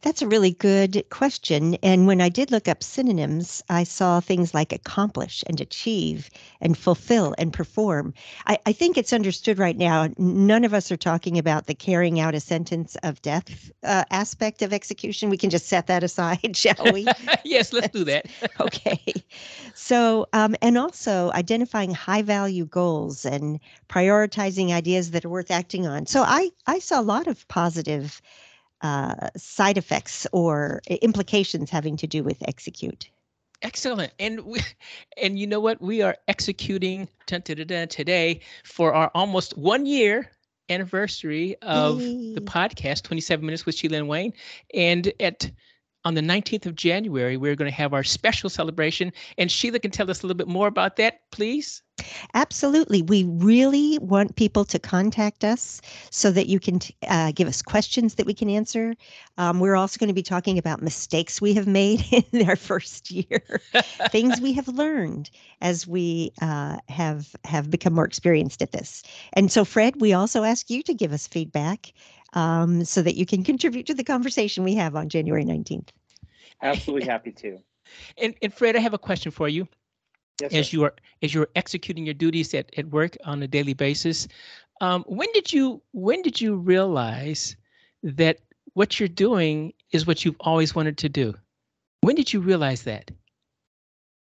That's 0.01 0.24
a 0.24 0.27
really 0.27 0.51
good 0.51 1.06
question. 1.12 1.75
And 1.83 2.07
when 2.07 2.21
I 2.21 2.30
did 2.30 2.50
look 2.50 2.68
up 2.68 2.81
synonyms, 2.81 3.62
I 3.69 3.83
saw 3.83 4.19
things 4.19 4.51
like 4.51 4.74
accomplish 4.74 5.44
and 5.45 5.62
achieve 5.62 6.31
and 6.59 6.75
fulfill 6.75 7.36
and 7.38 7.53
perform. 7.53 8.15
I, 8.48 8.57
I, 8.65 8.74
think 8.74 8.98
it's 8.98 9.13
understood 9.13 9.59
right 9.59 9.77
now. 9.77 10.09
None 10.18 10.63
of 10.63 10.73
us 10.73 10.92
are 10.92 10.97
talking 10.97 11.37
about 11.37 11.68
the 11.68 11.75
carrying 11.75 12.19
out 12.19 12.33
a 12.33 12.40
sentence 12.40 12.97
of 13.04 13.21
death 13.21 13.71
uh, 13.83 14.04
aspect 14.09 14.64
of 14.64 14.73
execution. 14.73 15.30
We 15.30 15.37
can 15.37 15.52
just 15.52 15.68
set 15.68 15.85
that 15.85 16.04
aside, 16.04 16.56
shall 16.57 16.92
we? 16.92 17.07
yes, 17.44 17.71
let's 17.71 17.90
do 17.90 18.04
that. 18.06 18.25
okay. 18.59 19.14
So, 19.75 20.28
um, 20.33 20.56
and 20.64 20.80
also 20.80 21.31
identifying 21.33 21.94
high 21.94 22.23
value 22.23 22.66
goals 22.66 23.23
and 23.23 23.59
prioritizing 23.87 24.71
ideas 24.71 25.11
that 25.11 25.25
are 25.25 25.30
worth 25.30 25.52
acting 25.52 25.85
on. 25.85 26.07
So 26.07 26.23
I, 26.23 26.49
I 26.66 26.80
saw 26.80 26.99
a 26.99 27.04
lot 27.04 27.28
of 27.28 27.47
positive 27.49 28.19
uh, 28.81 29.30
side 29.38 29.78
effects 29.78 30.28
or 30.31 30.81
implications 30.88 31.69
having 31.69 31.97
to 31.97 32.07
do 32.07 32.23
with 32.23 32.42
execute. 32.47 33.09
Excellent. 33.61 34.11
And 34.19 34.42
we, 34.42 34.59
and 35.21 35.38
you 35.38 35.47
know 35.47 35.59
what? 35.59 35.81
We 35.81 36.02
are 36.02 36.18
executing 36.28 37.07
today 37.28 38.42
for 38.64 38.94
our 38.94 39.11
almost 39.14 39.57
one 39.57 39.85
year 39.85 40.30
anniversary 40.69 41.56
of 41.61 42.02
Yay. 42.02 42.33
the 42.35 42.42
podcast, 42.42 43.04
27 43.04 43.45
Minutes 43.45 43.66
with 43.66 43.76
Sheila 43.76 43.97
and 43.97 44.07
Wayne. 44.07 44.33
And 44.73 45.11
at 45.19 45.52
on 46.05 46.15
the 46.15 46.21
19th 46.21 46.65
of 46.65 46.75
January, 46.75 47.37
we're 47.37 47.55
going 47.55 47.69
to 47.69 47.75
have 47.75 47.93
our 47.93 48.03
special 48.03 48.49
celebration. 48.49 49.11
And 49.37 49.51
Sheila 49.51 49.79
can 49.79 49.91
tell 49.91 50.09
us 50.09 50.21
a 50.21 50.27
little 50.27 50.37
bit 50.37 50.47
more 50.47 50.67
about 50.67 50.95
that, 50.97 51.21
please. 51.31 51.81
Absolutely. 52.33 53.01
We 53.01 53.23
really 53.25 53.99
want 53.99 54.35
people 54.35 54.65
to 54.65 54.79
contact 54.79 55.43
us 55.43 55.81
so 56.09 56.31
that 56.31 56.47
you 56.47 56.59
can 56.59 56.79
uh, 57.07 57.31
give 57.33 57.47
us 57.47 57.61
questions 57.61 58.15
that 58.15 58.25
we 58.25 58.33
can 58.33 58.49
answer. 58.49 58.95
Um, 59.37 59.59
we're 59.59 59.75
also 59.75 59.99
going 59.99 60.07
to 60.07 60.13
be 60.13 60.23
talking 60.23 60.57
about 60.57 60.81
mistakes 60.81 61.41
we 61.41 61.53
have 61.53 61.67
made 61.67 62.03
in 62.31 62.49
our 62.49 62.55
first 62.55 63.11
year, 63.11 63.43
things 64.09 64.41
we 64.41 64.53
have 64.53 64.67
learned 64.67 65.29
as 65.61 65.85
we 65.85 66.31
uh, 66.41 66.77
have 66.89 67.35
have 67.45 67.69
become 67.69 67.93
more 67.93 68.05
experienced 68.05 68.61
at 68.61 68.71
this. 68.71 69.03
And 69.33 69.51
so, 69.51 69.63
Fred, 69.63 70.01
we 70.01 70.13
also 70.13 70.43
ask 70.43 70.69
you 70.69 70.81
to 70.83 70.93
give 70.93 71.13
us 71.13 71.27
feedback 71.27 71.93
um, 72.33 72.85
so 72.85 73.02
that 73.02 73.16
you 73.16 73.26
can 73.26 73.44
contribute 73.44 73.85
to 73.88 73.94
the 73.94 74.04
conversation 74.04 74.64
we 74.64 74.76
have 74.76 74.95
on 74.95 75.09
January 75.09 75.45
19th. 75.45 75.90
Absolutely 76.61 77.07
happy 77.09 77.31
to. 77.31 77.57
And, 78.18 78.35
and 78.42 78.54
Fred, 78.54 78.76
I 78.76 78.80
have 78.80 78.94
a 78.94 79.00
question 79.00 79.31
for 79.31 79.50
you. 79.50 79.68
Yes, 80.40 80.54
as 80.54 80.73
you 80.73 80.83
are 80.83 80.94
as 81.21 81.33
you're 81.33 81.50
executing 81.56 82.06
your 82.06 82.16
duties 82.16 82.54
at, 82.56 82.71
at 82.78 82.88
work 82.88 83.16
on 83.26 83.44
a 83.44 83.47
daily 83.47 83.73
basis, 83.73 84.28
um, 84.80 85.04
when 85.06 85.28
did 85.33 85.54
you 85.54 85.81
when 85.92 86.23
did 86.23 86.42
you 86.42 86.56
realize 86.56 87.56
that 88.02 88.40
what 88.73 89.00
you're 89.00 89.09
doing 89.09 89.73
is 89.92 90.07
what 90.07 90.26
you've 90.26 90.38
always 90.40 90.73
wanted 90.73 90.97
to 91.00 91.09
do? 91.09 91.35
When 92.02 92.16
did 92.16 92.33
you 92.33 92.40
realize 92.40 92.83
that? 92.83 93.11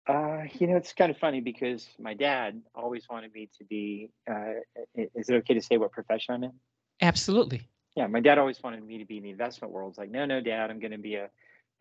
Uh, 0.08 0.44
you 0.54 0.68
know, 0.68 0.76
it's 0.76 0.92
kind 0.92 1.12
of 1.12 1.18
funny 1.18 1.40
because 1.40 1.88
my 2.00 2.14
dad 2.14 2.62
always 2.74 3.08
wanted 3.10 3.34
me 3.34 3.48
to 3.58 3.64
be. 3.64 4.10
Uh, 4.30 4.56
is 4.96 5.30
it 5.30 5.36
okay 5.36 5.54
to 5.54 5.62
say 5.62 5.78
what 5.78 5.92
profession 5.92 6.34
I'm 6.34 6.44
in? 6.44 6.54
Absolutely. 7.02 7.62
Yeah, 8.00 8.08
my 8.08 8.22
dad 8.22 8.38
always 8.38 8.64
wanted 8.64 8.82
me 8.82 9.00
to 9.00 9.06
be 9.06 9.18
in 9.18 9.24
the 9.24 9.30
investment 9.30 9.74
world. 9.74 9.90
It's 9.90 9.98
like, 9.98 10.10
no, 10.10 10.24
no, 10.24 10.40
dad, 10.40 10.72
I'm 10.72 10.80
going 10.80 10.94
to 10.94 10.98
be 10.98 11.16
a 11.16 11.30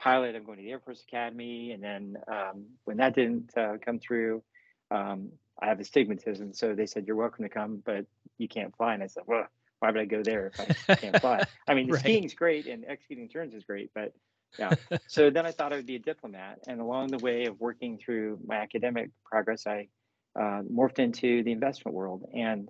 pilot. 0.00 0.34
I'm 0.34 0.42
going 0.42 0.58
to 0.58 0.64
the 0.64 0.72
Air 0.72 0.80
Force 0.80 1.04
Academy. 1.06 1.70
And 1.70 1.80
then 1.80 2.16
um, 2.26 2.64
when 2.86 2.96
that 2.96 3.14
didn't 3.14 3.56
uh, 3.56 3.74
come 3.80 4.00
through, 4.00 4.42
um, 4.90 5.28
I 5.62 5.66
have 5.66 5.78
astigmatism. 5.78 6.54
So 6.54 6.74
they 6.74 6.86
said, 6.86 7.06
you're 7.06 7.14
welcome 7.14 7.44
to 7.44 7.48
come, 7.48 7.80
but 7.86 8.04
you 8.36 8.48
can't 8.48 8.76
fly. 8.76 8.94
And 8.94 9.02
I 9.04 9.06
said, 9.06 9.22
well, 9.28 9.46
why 9.78 9.92
would 9.92 10.00
I 10.00 10.06
go 10.06 10.24
there 10.24 10.50
if 10.58 10.90
I 10.90 10.94
can't 10.96 11.20
fly? 11.20 11.44
I 11.68 11.74
mean, 11.74 11.86
the 11.86 11.92
right. 11.92 12.00
skiing's 12.00 12.34
great 12.34 12.66
and 12.66 12.84
executing 12.88 13.28
turns 13.28 13.54
is 13.54 13.62
great, 13.62 13.92
but 13.94 14.12
yeah. 14.58 14.74
so 15.06 15.30
then 15.30 15.46
I 15.46 15.52
thought 15.52 15.72
I 15.72 15.76
would 15.76 15.86
be 15.86 15.94
a 15.94 16.00
diplomat. 16.00 16.64
And 16.66 16.80
along 16.80 17.12
the 17.12 17.18
way 17.18 17.44
of 17.44 17.60
working 17.60 17.96
through 17.96 18.40
my 18.44 18.56
academic 18.56 19.10
progress, 19.24 19.68
I 19.68 19.86
uh, 20.34 20.62
morphed 20.62 20.98
into 20.98 21.44
the 21.44 21.52
investment 21.52 21.94
world. 21.94 22.24
And 22.34 22.68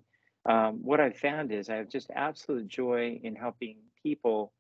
um, 0.49 0.83
what 0.83 0.99
I've 0.99 1.17
found 1.17 1.53
is 1.53 1.69
I 1.69 1.77
have 1.77 1.89
just 1.89 2.11
absolute 2.15 2.69
joy 2.69 3.21
in 3.23 3.37
helping 3.37 3.77
people 4.03 4.53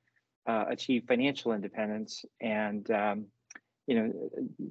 uh, 0.46 0.66
achieve 0.68 1.04
financial 1.08 1.52
independence. 1.52 2.24
And 2.40 2.88
um, 2.90 3.26
you 3.86 3.94
know, 3.94 4.12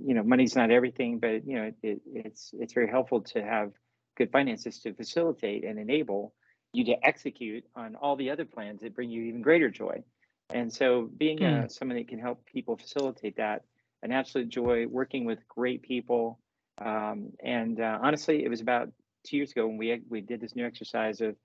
you 0.05 0.13
know, 0.13 0.23
money's 0.23 0.55
not 0.55 0.69
everything, 0.69 1.17
but 1.17 1.47
you 1.47 1.55
know, 1.55 1.63
it, 1.63 1.75
it, 1.81 2.01
it's 2.13 2.51
it's 2.59 2.73
very 2.73 2.87
helpful 2.87 3.21
to 3.21 3.43
have 3.43 3.71
good 4.15 4.31
finances 4.31 4.79
to 4.81 4.93
facilitate 4.93 5.63
and 5.63 5.79
enable 5.79 6.33
you 6.71 6.85
to 6.85 6.95
execute 7.03 7.63
on 7.75 7.95
all 7.95 8.15
the 8.15 8.29
other 8.29 8.45
plans 8.45 8.81
that 8.81 8.93
bring 8.93 9.09
you 9.09 9.23
even 9.23 9.41
greater 9.41 9.69
joy. 9.69 10.03
And 10.51 10.71
so, 10.71 11.09
being 11.17 11.39
mm. 11.39 11.65
uh, 11.65 11.67
someone 11.67 11.97
that 11.97 12.07
can 12.07 12.19
help 12.19 12.45
people 12.45 12.77
facilitate 12.77 13.37
that, 13.37 13.63
an 14.03 14.11
absolute 14.11 14.49
joy 14.49 14.85
working 14.87 15.25
with 15.25 15.39
great 15.47 15.81
people. 15.81 16.39
Um, 16.79 17.31
and 17.43 17.81
uh, 17.81 17.97
honestly, 18.01 18.45
it 18.45 18.49
was 18.49 18.61
about 18.61 18.89
two 19.27 19.37
years 19.37 19.51
ago 19.51 19.67
when 19.67 19.77
we 19.77 20.01
we 20.09 20.21
did 20.21 20.41
this 20.41 20.55
new 20.55 20.65
exercise 20.65 21.21
of 21.21 21.35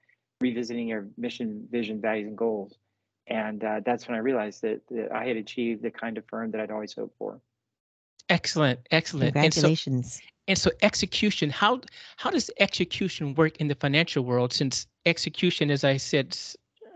revisiting 0.41 0.93
our 0.93 1.07
mission, 1.17 1.67
vision, 1.71 2.01
values, 2.01 2.27
and 2.29 2.37
goals. 2.37 2.79
And 3.29 3.63
uh, 3.63 3.81
that's 3.87 4.09
when 4.09 4.17
I 4.17 4.19
realized 4.21 4.63
that, 4.63 4.81
that 4.91 5.13
I 5.13 5.27
had 5.27 5.37
achieved 5.37 5.83
the 5.83 5.91
kind 5.91 6.19
of 6.19 6.25
firm 6.27 6.51
that 6.51 6.61
I'd 6.61 6.73
always 6.73 6.93
hoped 6.93 7.17
for. 7.19 7.41
Excellent, 8.29 8.81
excellent. 8.91 9.35
Congratulations. 9.35 10.21
And 10.49 10.59
so, 10.59 10.71
and 10.71 10.75
so 10.75 10.79
execution, 10.83 11.51
how 11.51 11.81
how 12.17 12.31
does 12.31 12.51
execution 12.59 13.35
work 13.35 13.59
in 13.59 13.69
the 13.69 13.75
financial 13.75 14.25
world? 14.25 14.53
Since 14.53 14.87
execution, 15.07 15.71
as 15.71 15.85
I 15.85 15.97
said 15.97 16.37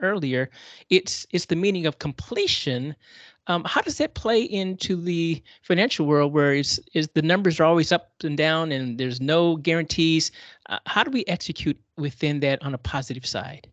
earlier, 0.02 0.50
it's 0.90 1.26
it's 1.31 1.47
the 1.47 1.57
meaning 1.57 1.87
of 1.87 1.99
completion. 1.99 2.97
Um, 3.49 3.65
how 3.65 3.81
does 3.81 3.99
that 3.99 4.15
play 4.15 4.43
into 4.43 4.97
the 4.97 5.43
financial 5.62 6.07
world 6.07 6.33
where 6.33 6.53
is 6.53 6.81
is 6.95 7.09
the 7.09 7.23
numbers 7.23 7.61
are 7.61 7.65
always 7.65 7.93
up 7.93 8.11
and 8.25 8.37
down 8.37 8.73
and 8.73 8.99
there's 8.99 9.21
no 9.21 9.57
guarantees? 9.57 10.33
Uh, 10.69 10.79
how 10.87 11.05
do 11.05 11.11
we 11.11 11.25
execute 11.26 11.79
within 11.97 12.41
that 12.41 12.62
on 12.62 12.75
a 12.75 12.79
positive 12.79 13.26
side? 13.26 13.69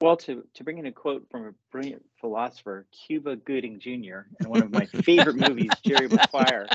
Well, 0.00 0.16
to, 0.16 0.44
to 0.54 0.64
bring 0.64 0.78
in 0.78 0.86
a 0.86 0.92
quote 0.92 1.28
from 1.30 1.46
a 1.46 1.52
brilliant 1.70 2.04
philosopher, 2.20 2.86
Cuba 2.90 3.36
Gooding 3.36 3.78
Jr., 3.78 4.26
in 4.40 4.48
one 4.48 4.60
of 4.60 4.72
my 4.72 4.84
favorite 4.84 5.36
movies, 5.36 5.70
Jerry 5.86 6.08
Maguire, 6.08 6.66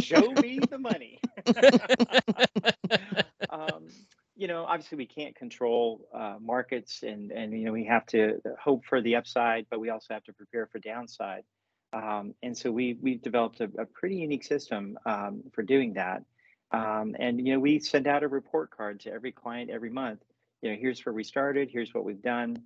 show 0.00 0.32
me 0.32 0.58
the 0.58 0.78
money. 0.78 1.20
um, 3.50 3.86
you 4.34 4.48
know, 4.48 4.64
obviously 4.64 4.98
we 4.98 5.06
can't 5.06 5.36
control 5.36 6.08
uh, 6.12 6.34
markets, 6.40 7.04
and 7.04 7.30
and 7.30 7.52
you 7.52 7.64
know 7.64 7.72
we 7.72 7.84
have 7.84 8.06
to 8.06 8.40
hope 8.60 8.84
for 8.86 9.00
the 9.00 9.14
upside, 9.14 9.66
but 9.70 9.78
we 9.78 9.90
also 9.90 10.12
have 10.12 10.24
to 10.24 10.32
prepare 10.32 10.66
for 10.66 10.80
downside. 10.80 11.44
Um, 11.94 12.34
and 12.42 12.58
so 12.58 12.70
we 12.70 12.98
we've 13.00 13.22
developed 13.22 13.60
a, 13.60 13.70
a 13.78 13.86
pretty 13.86 14.16
unique 14.16 14.44
system 14.44 14.98
um, 15.06 15.44
for 15.52 15.62
doing 15.62 15.94
that. 15.94 16.24
Um, 16.72 17.14
and 17.18 17.38
you 17.46 17.54
know, 17.54 17.60
we 17.60 17.78
send 17.78 18.06
out 18.08 18.24
a 18.24 18.28
report 18.28 18.70
card 18.76 19.00
to 19.00 19.12
every 19.12 19.32
client 19.32 19.70
every 19.70 19.90
month 19.90 20.20
you 20.64 20.70
know, 20.70 20.76
here's 20.80 21.04
where 21.04 21.12
we 21.12 21.24
started, 21.24 21.68
here's 21.70 21.92
what 21.92 22.04
we've 22.04 22.22
done. 22.22 22.56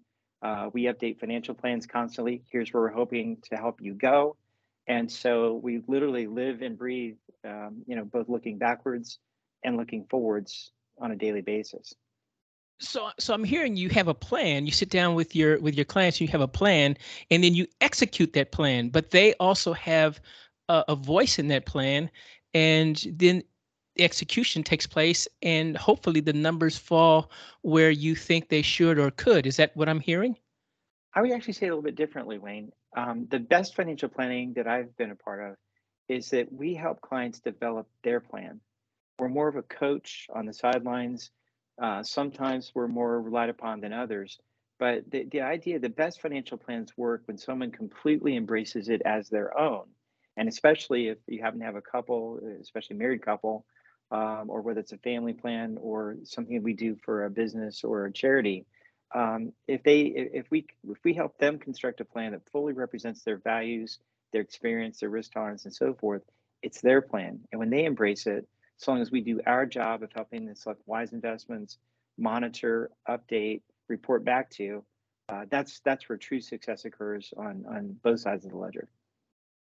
Uh, 0.41 0.71
we 0.73 0.85
update 0.85 1.19
financial 1.19 1.53
plans 1.53 1.85
constantly. 1.85 2.45
Here's 2.49 2.73
where 2.73 2.85
we're 2.85 2.93
hoping 2.93 3.39
to 3.51 3.57
help 3.57 3.81
you 3.81 3.93
go. 3.93 4.37
And 4.87 5.11
so 5.11 5.55
we 5.55 5.83
literally 5.89 6.29
live 6.29 6.63
and 6.63 6.79
breathe, 6.79 7.17
um, 7.45 7.83
you 7.89 7.97
know, 7.97 8.05
both 8.05 8.29
looking 8.29 8.57
backwards 8.57 9.19
and 9.65 9.77
looking 9.77 10.07
forwards 10.09 10.71
on 10.97 11.11
a 11.11 11.17
daily 11.17 11.41
basis. 11.41 11.93
So, 12.81 13.11
so 13.19 13.35
I'm 13.35 13.45
hearing 13.45 13.77
you 13.77 13.89
have 13.91 14.09
a 14.09 14.15
plan. 14.15 14.65
You 14.65 14.73
sit 14.73 14.91
down 14.91 15.15
with 15.15 15.35
your 15.35 15.59
with 15.61 15.75
your 15.75 15.85
clients. 15.85 16.21
You 16.21 16.29
have 16.29 16.41
a 16.41 16.49
plan, 16.49 16.97
and 17.31 17.43
then 17.43 17.55
you 17.55 17.67
execute 17.81 18.33
that 18.35 18.53
plan. 18.53 18.89
But 18.89 19.11
they 19.11 19.35
also 19.35 19.73
have 19.73 20.21
a, 20.69 20.85
a 20.89 20.95
voice 20.95 21.39
in 21.39 21.49
that 21.49 21.67
plan, 21.67 22.11
and 22.55 23.05
then 23.13 23.43
the 23.99 24.05
execution 24.05 24.63
takes 24.63 24.87
place 24.87 25.27
and 25.43 25.77
hopefully 25.77 26.21
the 26.21 26.33
numbers 26.33 26.79
fall 26.79 27.31
where 27.63 27.91
you 27.91 28.15
think 28.15 28.49
they 28.49 28.63
should 28.63 28.99
or 28.99 29.11
could. 29.11 29.45
Is 29.45 29.57
that 29.57 29.77
what 29.77 29.89
I'm 29.89 30.01
hearing? 30.01 30.37
I 31.15 31.21
would 31.21 31.33
actually 31.33 31.55
say 31.55 31.67
a 31.67 31.71
little 31.71 31.83
bit 31.83 31.97
differently, 31.97 32.39
Wayne. 32.39 32.71
Um, 32.97 33.27
the 33.29 33.41
best 33.41 33.75
financial 33.75 34.09
planning 34.09 34.55
that 34.55 34.69
I've 34.69 34.97
been 34.97 35.11
a 35.11 35.17
part 35.17 35.51
of 35.51 35.57
is 36.09 36.31
that 36.31 36.53
we 36.53 36.75
help 36.75 37.01
clients 37.01 37.41
develop 37.41 37.89
their 38.05 38.21
plan. 38.21 38.61
We're 39.19 39.29
more 39.29 39.49
of 39.49 39.57
a 39.57 39.63
coach 39.63 40.29
on 40.33 40.47
the 40.47 40.55
sidelines. 40.55 41.31
Uh, 41.81 42.03
sometimes 42.03 42.73
we're 42.75 42.89
more 42.89 43.21
relied 43.21 43.51
upon 43.51 43.81
than 43.81 43.93
others. 43.93 44.39
But 44.79 45.11
the, 45.11 45.25
the 45.31 45.41
idea, 45.43 45.79
the 45.79 45.89
best 45.89 46.21
financial 46.21 46.57
plans 46.57 46.93
work 46.97 47.23
when 47.27 47.39
someone 47.39 47.71
completely 47.71 48.37
embraces 48.37 48.89
it 48.89 49.03
as 49.05 49.29
their 49.29 49.57
own. 49.59 49.85
And 50.37 50.49
especially 50.49 51.09
if 51.09 51.19
you 51.27 51.43
happen 51.43 51.59
to 51.61 51.67
have 51.67 51.75
a 51.75 51.83
couple, 51.83 52.41
especially 52.61 52.97
a 52.97 52.99
married 52.99 53.23
couple, 53.23 53.65
um, 54.11 54.45
or 54.49 54.63
whether 54.63 54.81
it's 54.81 54.93
a 54.93 54.99
family 54.99 55.33
plan 55.33 55.77
or 55.81 56.17
something 56.25 56.63
we 56.63 56.75
do 56.75 56.97
for 57.05 57.25
a 57.25 57.31
business 57.31 57.85
or 57.85 58.07
a 58.07 58.13
charity 58.13 58.67
um, 59.15 59.53
if 59.67 59.83
they 59.83 60.03
if 60.03 60.51
we 60.51 60.67
if 60.91 60.99
we 61.05 61.15
help 61.15 61.39
them 61.39 61.59
construct 61.59 62.01
a 62.01 62.05
plan 62.05 62.33
that 62.33 62.49
fully 62.51 62.73
represents 62.73 63.23
their 63.23 63.39
values 63.39 63.99
their 64.33 64.43
experience 64.43 65.01
their 65.01 65.09
risk 65.11 65.33
tolerance 65.33 65.65
and 65.65 65.75
so 65.75 65.95
forth 65.95 66.23
it's 66.63 66.81
their 66.81 67.01
plan 67.01 67.41
and 67.53 67.59
when 67.59 67.71
they 67.71 67.85
embrace 67.85 68.27
it 68.27 68.47
as 68.81 68.89
long 68.89 69.01
as 69.01 69.11
we 69.11 69.21
do 69.21 69.41
our 69.47 69.67
job 69.67 70.03
of 70.03 70.11
helping 70.13 70.47
them 70.47 70.55
select 70.55 70.81
wise 70.87 71.13
investments 71.13 71.79
monitor 72.19 72.91
update 73.09 73.63
report 73.89 74.25
back 74.25 74.51
to 74.51 74.85
uh, 75.29 75.45
that's 75.51 75.81
that's 75.81 76.09
where 76.09 76.19
true 76.19 76.41
success 76.41 76.85
occurs 76.85 77.33
on 77.37 77.65
on 77.69 77.97
both 78.03 78.21
sides 78.21 78.45
of 78.45 78.51
the 78.51 78.57
ledger 78.57 78.89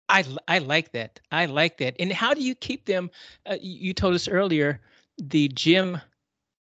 I 0.09 0.25
I 0.47 0.59
like 0.59 0.93
that. 0.93 1.21
I 1.31 1.47
like 1.47 1.77
that. 1.79 1.97
And 1.99 2.13
how 2.13 2.35
do 2.35 2.41
you 2.41 2.55
keep 2.55 2.87
them? 2.87 3.11
Uh, 3.45 3.57
you 3.61 3.93
told 3.93 4.15
us 4.15 4.27
earlier 4.27 4.81
the 5.19 5.49
gym 5.49 6.01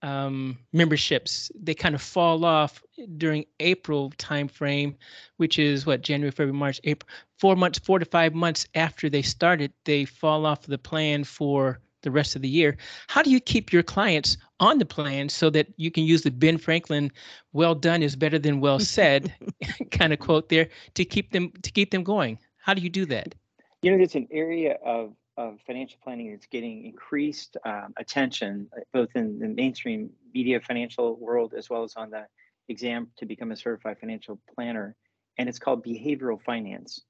um, 0.03 0.59
memberships 0.73 1.53
they 1.61 1.75
kind 1.75 1.95
of 1.95 2.01
fall 2.01 2.45
off 2.45 2.83
during 3.19 3.45
April 3.61 4.11
timeframe, 4.17 4.95
which 5.37 5.59
is 5.59 5.85
what 5.85 6.03
January, 6.03 6.31
February, 6.31 6.59
March, 6.59 6.81
April. 6.85 7.09
Four 7.39 7.57
months, 7.57 7.79
four 7.79 7.99
to 7.99 8.05
five 8.05 8.35
months 8.35 8.67
after 8.75 9.11
they 9.11 9.23
started, 9.23 9.73
they 9.85 10.05
fall 10.05 10.47
off 10.47 10.63
the 10.63 10.79
plan 10.79 11.25
for 11.25 11.81
the 12.03 12.11
rest 12.11 12.37
of 12.37 12.43
the 12.43 12.49
year. 12.49 12.77
How 13.09 13.23
do 13.23 13.31
you 13.31 13.41
keep 13.41 13.73
your 13.73 13.83
clients 13.83 14.37
on 14.59 14.79
the 14.79 14.87
plan 14.87 15.29
so 15.29 15.51
that 15.51 15.69
you 15.77 15.91
can 15.91 16.05
use 16.05 16.23
the 16.23 16.31
Ben 16.31 16.59
Franklin 16.59 17.11
"Well 17.53 17.75
done 17.75 18.03
is 18.03 18.17
better 18.17 18.39
than 18.39 18.61
well 18.61 18.81
said" 18.81 19.33
kind 19.91 20.13
of 20.13 20.19
quote 20.19 20.49
there 20.49 20.69
to 20.95 21.05
keep 21.05 21.33
them 21.33 21.53
to 21.63 21.71
keep 21.71 21.91
them 21.91 22.03
going? 22.03 22.39
How 22.59 22.75
do 22.75 22.83
you 22.83 22.91
do 22.91 23.07
that? 23.07 23.35
You 23.83 23.97
know, 23.97 24.03
it's 24.03 24.15
an 24.15 24.29
area 24.31 24.77
of, 24.85 25.15
of 25.37 25.59
financial 25.67 25.99
planning 26.03 26.31
that's 26.31 26.47
getting 26.47 26.85
increased 26.85 27.57
um, 27.65 27.95
attention, 27.97 28.69
uh, 28.77 28.81
both 28.93 29.09
in 29.15 29.39
the 29.39 29.49
mainstream 29.49 30.11
media 30.35 30.61
financial 30.61 31.17
world 31.17 31.55
as 31.57 31.71
well 31.71 31.83
as 31.83 31.95
on 31.97 32.11
the 32.11 32.27
exam 32.69 33.09
to 33.17 33.27
become 33.27 33.51
a 33.53 33.57
certified 33.57 33.99
financial 33.99 34.39
planner. 34.55 34.95
And 35.39 35.49
it's 35.49 35.59
called 35.59 35.85
behavioral 35.85 36.41
finance. 36.43 37.01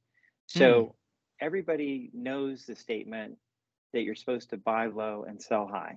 So 0.47 0.85
mm. 0.85 0.93
everybody 1.41 2.11
knows 2.15 2.67
the 2.67 2.77
statement 2.77 3.37
that 3.93 4.03
you're 4.03 4.15
supposed 4.15 4.51
to 4.51 4.57
buy 4.57 4.87
low 4.87 5.25
and 5.27 5.41
sell 5.41 5.67
high. 5.67 5.97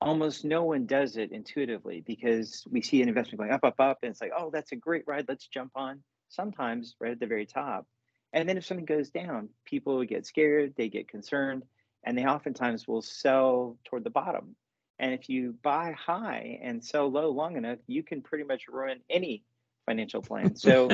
Almost 0.00 0.44
no 0.44 0.64
one 0.64 0.86
does 0.86 1.16
it 1.16 1.32
intuitively 1.32 2.02
because 2.06 2.64
we 2.70 2.80
see 2.80 3.02
an 3.02 3.08
investment 3.08 3.38
going 3.40 3.52
up, 3.52 3.64
up, 3.64 3.78
up, 3.78 3.98
and 4.02 4.10
it's 4.10 4.20
like, 4.20 4.32
oh, 4.36 4.50
that's 4.50 4.72
a 4.72 4.76
great 4.76 5.04
ride. 5.06 5.26
Let's 5.28 5.46
jump 5.46 5.72
on. 5.74 6.02
Sometimes 6.28 6.94
right 7.00 7.12
at 7.12 7.20
the 7.20 7.26
very 7.26 7.44
top, 7.44 7.86
and 8.32 8.48
then 8.48 8.56
if 8.56 8.64
something 8.64 8.86
goes 8.86 9.10
down, 9.10 9.48
people 9.64 10.02
get 10.04 10.26
scared, 10.26 10.74
they 10.76 10.88
get 10.88 11.08
concerned, 11.08 11.64
and 12.04 12.16
they 12.16 12.24
oftentimes 12.24 12.86
will 12.86 13.02
sell 13.02 13.76
toward 13.84 14.04
the 14.04 14.10
bottom. 14.10 14.54
And 14.98 15.12
if 15.14 15.28
you 15.28 15.54
buy 15.62 15.92
high 15.92 16.60
and 16.62 16.84
sell 16.84 17.10
low 17.10 17.30
long 17.30 17.56
enough, 17.56 17.78
you 17.86 18.02
can 18.02 18.22
pretty 18.22 18.44
much 18.44 18.68
ruin 18.68 19.00
any 19.08 19.42
financial 19.86 20.22
plan. 20.22 20.54
So 20.56 20.90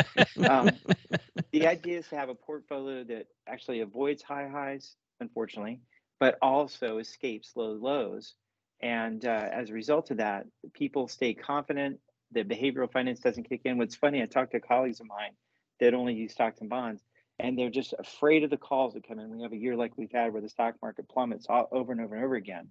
um, 0.48 0.70
the 1.52 1.66
idea 1.66 1.98
is 1.98 2.08
to 2.08 2.16
have 2.16 2.28
a 2.28 2.34
portfolio 2.34 3.04
that 3.04 3.26
actually 3.46 3.80
avoids 3.80 4.22
high 4.22 4.48
highs, 4.48 4.96
unfortunately, 5.20 5.80
but 6.20 6.38
also 6.42 6.98
escapes 6.98 7.52
low 7.56 7.72
lows. 7.72 8.34
And 8.80 9.24
uh, 9.24 9.48
as 9.52 9.70
a 9.70 9.74
result 9.74 10.10
of 10.10 10.18
that, 10.18 10.46
people 10.74 11.08
stay 11.08 11.34
confident. 11.34 11.98
The 12.32 12.44
behavioral 12.44 12.90
finance 12.90 13.20
doesn't 13.20 13.48
kick 13.48 13.62
in. 13.64 13.78
What's 13.78 13.96
funny, 13.96 14.22
I 14.22 14.26
talked 14.26 14.52
to 14.52 14.60
colleagues 14.60 15.00
of 15.00 15.06
mine 15.06 15.32
that 15.80 15.94
only 15.94 16.14
use 16.14 16.32
stocks 16.32 16.60
and 16.60 16.68
bonds 16.68 17.02
and 17.38 17.58
they're 17.58 17.70
just 17.70 17.94
afraid 17.98 18.44
of 18.44 18.50
the 18.50 18.56
calls 18.56 18.94
that 18.94 19.06
come 19.06 19.18
in. 19.18 19.30
We 19.30 19.42
have 19.42 19.52
a 19.52 19.56
year 19.56 19.76
like 19.76 19.92
we've 19.96 20.12
had 20.12 20.32
where 20.32 20.42
the 20.42 20.48
stock 20.48 20.74
market 20.80 21.08
plummets 21.08 21.46
all, 21.48 21.68
over 21.70 21.92
and 21.92 22.00
over 22.00 22.14
and 22.14 22.24
over 22.24 22.34
again. 22.34 22.68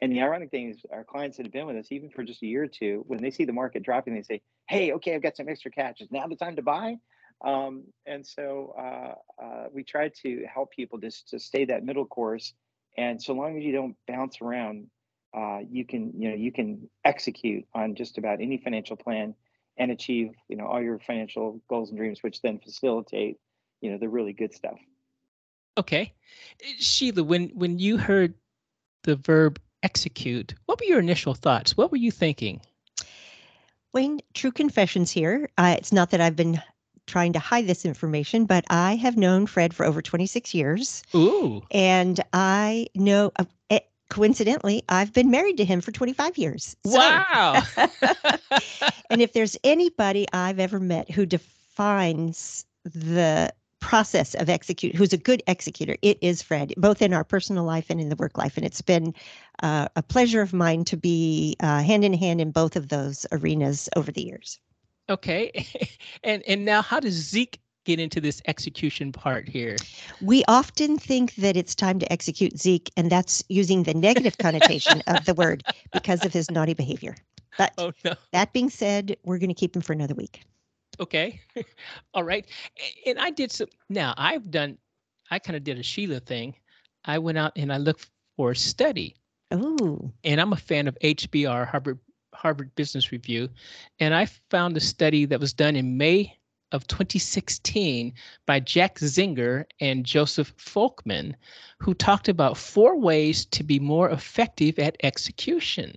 And 0.00 0.12
the 0.12 0.22
ironic 0.22 0.50
thing 0.50 0.70
is, 0.70 0.82
our 0.92 1.04
clients 1.04 1.36
that 1.36 1.46
have 1.46 1.52
been 1.52 1.66
with 1.66 1.76
us, 1.76 1.90
even 1.90 2.10
for 2.10 2.22
just 2.24 2.42
a 2.42 2.46
year 2.46 2.64
or 2.64 2.68
two, 2.68 3.04
when 3.06 3.22
they 3.22 3.30
see 3.30 3.44
the 3.44 3.52
market 3.52 3.82
dropping, 3.82 4.14
they 4.14 4.22
say, 4.22 4.42
"Hey, 4.68 4.92
okay, 4.92 5.14
I've 5.14 5.22
got 5.22 5.36
some 5.36 5.48
extra 5.48 5.70
cash. 5.70 6.00
Is 6.00 6.10
now 6.10 6.26
the 6.26 6.36
time 6.36 6.56
to 6.56 6.62
buy?" 6.62 6.98
Um, 7.42 7.84
and 8.06 8.26
so 8.26 8.74
uh, 8.78 9.42
uh, 9.42 9.64
we 9.72 9.84
try 9.84 10.10
to 10.22 10.44
help 10.52 10.72
people 10.72 10.98
just 10.98 11.28
to 11.30 11.38
stay 11.38 11.64
that 11.66 11.84
middle 11.84 12.06
course. 12.06 12.54
And 12.96 13.20
so 13.22 13.34
long 13.34 13.56
as 13.58 13.64
you 13.64 13.72
don't 13.72 13.96
bounce 14.06 14.40
around, 14.40 14.86
uh, 15.36 15.58
you 15.68 15.84
can 15.84 16.12
you 16.16 16.30
know 16.30 16.36
you 16.36 16.52
can 16.52 16.88
execute 17.04 17.66
on 17.74 17.96
just 17.96 18.18
about 18.18 18.40
any 18.40 18.56
financial 18.56 18.96
plan 18.96 19.34
and 19.76 19.90
achieve 19.90 20.30
you 20.48 20.56
know 20.56 20.66
all 20.66 20.80
your 20.80 21.00
financial 21.00 21.60
goals 21.68 21.90
and 21.90 21.98
dreams, 21.98 22.22
which 22.22 22.40
then 22.40 22.60
facilitate 22.60 23.38
you 23.80 23.90
know 23.90 23.98
the 23.98 24.08
really 24.08 24.32
good 24.32 24.54
stuff. 24.54 24.78
Okay, 25.76 26.12
Sheila, 26.78 27.24
when 27.24 27.48
when 27.48 27.80
you 27.80 27.98
heard 27.98 28.34
the 29.02 29.16
verb 29.16 29.60
execute, 29.82 30.54
what 30.66 30.80
were 30.80 30.86
your 30.86 31.00
initial 31.00 31.34
thoughts? 31.34 31.76
What 31.76 31.90
were 31.90 31.98
you 31.98 32.12
thinking? 32.12 32.60
Wayne, 33.92 34.20
true 34.34 34.52
confessions 34.52 35.10
here. 35.10 35.50
Uh, 35.58 35.76
it's 35.78 35.92
not 35.92 36.10
that 36.10 36.20
I've 36.20 36.36
been 36.36 36.60
trying 37.06 37.32
to 37.34 37.38
hide 37.38 37.66
this 37.66 37.84
information, 37.84 38.46
but 38.46 38.64
I 38.70 38.96
have 38.96 39.16
known 39.16 39.46
Fred 39.46 39.74
for 39.74 39.84
over 39.84 40.02
26 40.02 40.54
years. 40.54 41.02
Ooh. 41.14 41.62
And 41.70 42.20
I 42.32 42.86
know, 42.94 43.32
uh, 43.36 43.44
eh, 43.70 43.80
coincidentally, 44.08 44.82
I've 44.88 45.12
been 45.12 45.30
married 45.30 45.56
to 45.58 45.64
him 45.64 45.80
for 45.80 45.92
25 45.92 46.38
years. 46.38 46.76
So, 46.86 46.98
wow. 46.98 47.62
and 49.10 49.20
if 49.20 49.32
there's 49.32 49.56
anybody 49.64 50.26
I've 50.32 50.58
ever 50.58 50.80
met 50.80 51.10
who 51.10 51.26
defines 51.26 52.64
the 52.84 53.52
process 53.80 54.34
of 54.36 54.48
execute 54.48 54.94
who's 54.94 55.12
a 55.12 55.18
good 55.18 55.42
executor 55.46 55.94
it 56.00 56.16
is 56.22 56.40
fred 56.40 56.72
both 56.78 57.02
in 57.02 57.12
our 57.12 57.22
personal 57.22 57.64
life 57.64 57.90
and 57.90 58.00
in 58.00 58.08
the 58.08 58.16
work 58.16 58.38
life 58.38 58.56
and 58.56 58.64
it's 58.64 58.80
been 58.80 59.14
uh, 59.62 59.86
a 59.94 60.02
pleasure 60.02 60.40
of 60.40 60.54
mine 60.54 60.84
to 60.84 60.96
be 60.96 61.54
uh, 61.60 61.82
hand 61.82 62.02
in 62.02 62.14
hand 62.14 62.40
in 62.40 62.50
both 62.50 62.76
of 62.76 62.88
those 62.88 63.26
arenas 63.30 63.90
over 63.94 64.10
the 64.10 64.24
years 64.24 64.58
okay. 65.08 65.66
And 66.22 66.42
and 66.46 66.64
now 66.64 66.80
how 66.80 67.00
does 67.00 67.14
zeke 67.14 67.60
get 67.84 68.00
into 68.00 68.20
this 68.20 68.40
execution 68.46 69.12
part 69.12 69.48
here? 69.48 69.76
We 70.22 70.42
often 70.48 70.96
think 70.98 71.34
that 71.36 71.56
it's 71.56 71.74
time 71.74 71.98
to 71.98 72.10
execute 72.10 72.58
zeke 72.58 72.90
and 72.96 73.10
that's 73.10 73.44
using 73.48 73.82
the 73.82 73.94
negative 73.94 74.38
connotation 74.38 75.02
of 75.06 75.24
the 75.26 75.34
word 75.34 75.62
because 75.92 76.24
of 76.24 76.32
his 76.32 76.50
naughty 76.50 76.74
behavior. 76.74 77.14
But 77.58 77.72
oh, 77.78 77.92
no. 78.04 78.14
that 78.32 78.52
being 78.52 78.70
said 78.70 79.16
we're 79.24 79.38
going 79.38 79.48
to 79.48 79.54
keep 79.54 79.76
him 79.76 79.82
for 79.82 79.92
another 79.92 80.14
week. 80.14 80.42
Okay. 80.98 81.40
All 82.14 82.24
right. 82.24 82.46
And 83.06 83.18
i 83.18 83.30
did 83.30 83.52
some 83.52 83.68
now 83.88 84.14
i've 84.16 84.50
done 84.50 84.78
i 85.30 85.38
kind 85.38 85.56
of 85.56 85.64
did 85.64 85.78
a 85.78 85.82
sheila 85.82 86.20
thing. 86.20 86.54
I 87.04 87.18
went 87.18 87.38
out 87.38 87.52
and 87.56 87.72
i 87.72 87.76
looked 87.76 88.08
for 88.36 88.52
a 88.52 88.56
study. 88.56 89.14
Oh 89.50 90.10
and 90.24 90.40
i'm 90.40 90.52
a 90.52 90.56
fan 90.56 90.88
of 90.88 90.98
hbr 91.00 91.68
harvard 91.68 91.98
harvard 92.34 92.74
business 92.74 93.12
review 93.12 93.48
and 94.00 94.14
i 94.14 94.26
found 94.50 94.76
a 94.76 94.80
study 94.80 95.24
that 95.24 95.40
was 95.40 95.52
done 95.52 95.76
in 95.76 95.96
may 95.96 96.36
of 96.72 96.86
2016 96.86 98.12
by 98.46 98.58
jack 98.60 98.98
zenger 98.98 99.64
and 99.80 100.04
joseph 100.04 100.54
folkman 100.56 101.34
who 101.78 101.94
talked 101.94 102.28
about 102.28 102.56
four 102.56 102.98
ways 102.98 103.44
to 103.46 103.62
be 103.62 103.78
more 103.78 104.10
effective 104.10 104.78
at 104.78 104.96
execution 105.02 105.94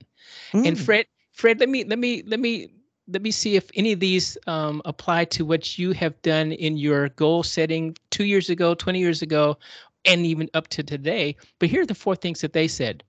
mm. 0.54 0.68
and 0.68 0.80
fred 0.80 1.06
fred 1.32 1.60
let 1.60 1.70
me 1.70 1.84
let 1.86 2.00
me 2.00 2.24
let 2.28 2.40
me 2.40 2.70
let 3.08 3.22
me 3.22 3.32
see 3.32 3.56
if 3.56 3.70
any 3.74 3.94
of 3.94 4.00
these 4.00 4.38
um, 4.48 4.82
apply 4.86 5.26
to 5.26 5.46
what 5.46 5.78
you 5.78 5.92
have 5.94 6.22
done 6.22 6.52
in 6.52 6.78
your 6.78 7.10
goal 7.10 7.42
setting 7.44 7.96
two 8.10 8.26
years 8.26 8.50
ago, 8.50 8.76
20 8.76 9.00
years 9.00 9.22
ago, 9.22 9.58
and 10.06 10.26
even 10.26 10.50
up 10.54 10.68
to 10.70 10.84
today. 10.84 11.36
But 11.60 11.70
here 11.70 11.82
are 11.82 11.86
the 11.86 11.96
four 11.96 12.16
things 12.16 12.42
that 12.42 12.54
they 12.54 12.68
said 12.68 13.04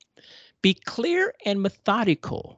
be 0.62 0.74
clear 0.74 1.34
and 1.44 1.62
methodical. 1.62 2.57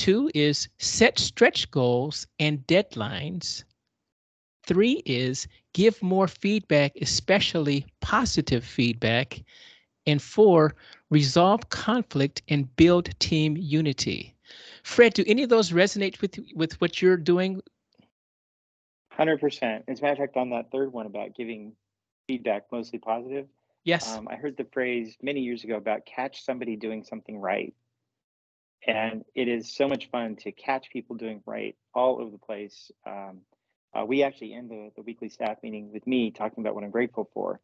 Two 0.00 0.30
is 0.34 0.66
set 0.78 1.18
stretch 1.18 1.70
goals 1.70 2.26
and 2.38 2.66
deadlines. 2.66 3.64
Three 4.66 5.02
is 5.04 5.46
give 5.74 6.02
more 6.02 6.26
feedback, 6.26 6.92
especially 7.02 7.84
positive 8.00 8.64
feedback. 8.64 9.42
And 10.06 10.22
four, 10.22 10.74
resolve 11.10 11.68
conflict 11.68 12.40
and 12.48 12.74
build 12.76 13.10
team 13.18 13.58
unity. 13.58 14.34
Fred, 14.84 15.12
do 15.12 15.22
any 15.26 15.42
of 15.42 15.50
those 15.50 15.70
resonate 15.70 16.22
with 16.22 16.38
with 16.54 16.80
what 16.80 17.02
you're 17.02 17.18
doing? 17.18 17.60
Hundred 19.12 19.38
percent. 19.38 19.84
As 19.86 19.98
a 19.98 20.02
matter 20.02 20.12
of 20.14 20.30
fact, 20.30 20.38
on 20.38 20.48
that 20.48 20.70
third 20.72 20.94
one 20.94 21.04
about 21.04 21.36
giving 21.36 21.74
feedback, 22.26 22.72
mostly 22.72 22.98
positive. 22.98 23.48
Yes. 23.84 24.16
Um, 24.16 24.28
I 24.30 24.36
heard 24.36 24.56
the 24.56 24.66
phrase 24.72 25.18
many 25.20 25.40
years 25.40 25.62
ago 25.62 25.76
about 25.76 26.06
catch 26.06 26.42
somebody 26.42 26.74
doing 26.74 27.04
something 27.04 27.38
right. 27.38 27.74
And 28.86 29.24
it 29.34 29.48
is 29.48 29.74
so 29.74 29.88
much 29.88 30.10
fun 30.10 30.36
to 30.36 30.52
catch 30.52 30.90
people 30.90 31.16
doing 31.16 31.42
right 31.46 31.76
all 31.94 32.20
over 32.20 32.30
the 32.30 32.38
place. 32.38 32.90
Um, 33.06 33.40
uh, 33.94 34.04
we 34.06 34.22
actually 34.22 34.54
end 34.54 34.70
the, 34.70 34.90
the 34.96 35.02
weekly 35.02 35.28
staff 35.28 35.58
meeting 35.62 35.92
with 35.92 36.06
me 36.06 36.30
talking 36.30 36.62
about 36.62 36.74
what 36.74 36.84
I'm 36.84 36.90
grateful 36.90 37.28
for. 37.34 37.60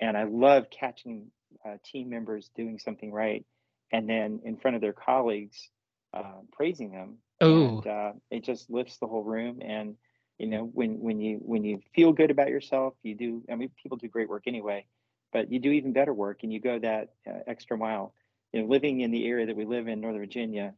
And 0.00 0.16
I 0.16 0.24
love 0.24 0.66
catching 0.70 1.30
uh, 1.64 1.76
team 1.84 2.08
members 2.08 2.50
doing 2.56 2.78
something 2.78 3.12
right. 3.12 3.44
And 3.92 4.08
then 4.08 4.40
in 4.44 4.56
front 4.56 4.76
of 4.76 4.80
their 4.80 4.92
colleagues, 4.92 5.68
uh, 6.14 6.40
praising 6.52 6.92
them. 6.92 7.18
Oh, 7.40 7.82
it 8.30 8.44
just 8.44 8.70
lifts 8.70 8.98
the 8.98 9.06
whole 9.06 9.22
room. 9.22 9.60
And 9.60 9.96
you 10.38 10.46
know, 10.46 10.64
when 10.72 11.00
when 11.00 11.20
you 11.20 11.38
when 11.42 11.64
you 11.64 11.80
feel 11.94 12.12
good 12.12 12.30
about 12.30 12.48
yourself, 12.48 12.94
you 13.02 13.14
do. 13.14 13.42
I 13.50 13.54
mean, 13.54 13.70
people 13.80 13.96
do 13.96 14.08
great 14.08 14.28
work 14.28 14.44
anyway, 14.46 14.86
but 15.32 15.50
you 15.52 15.60
do 15.60 15.70
even 15.70 15.92
better 15.92 16.12
work, 16.12 16.40
and 16.42 16.52
you 16.52 16.60
go 16.60 16.78
that 16.78 17.10
uh, 17.26 17.40
extra 17.46 17.76
mile. 17.76 18.14
You 18.54 18.62
know, 18.62 18.68
living 18.68 19.00
in 19.00 19.10
the 19.10 19.26
area 19.26 19.46
that 19.46 19.56
we 19.56 19.64
live 19.64 19.88
in, 19.88 20.00
Northern 20.00 20.20
Virginia, 20.20 20.74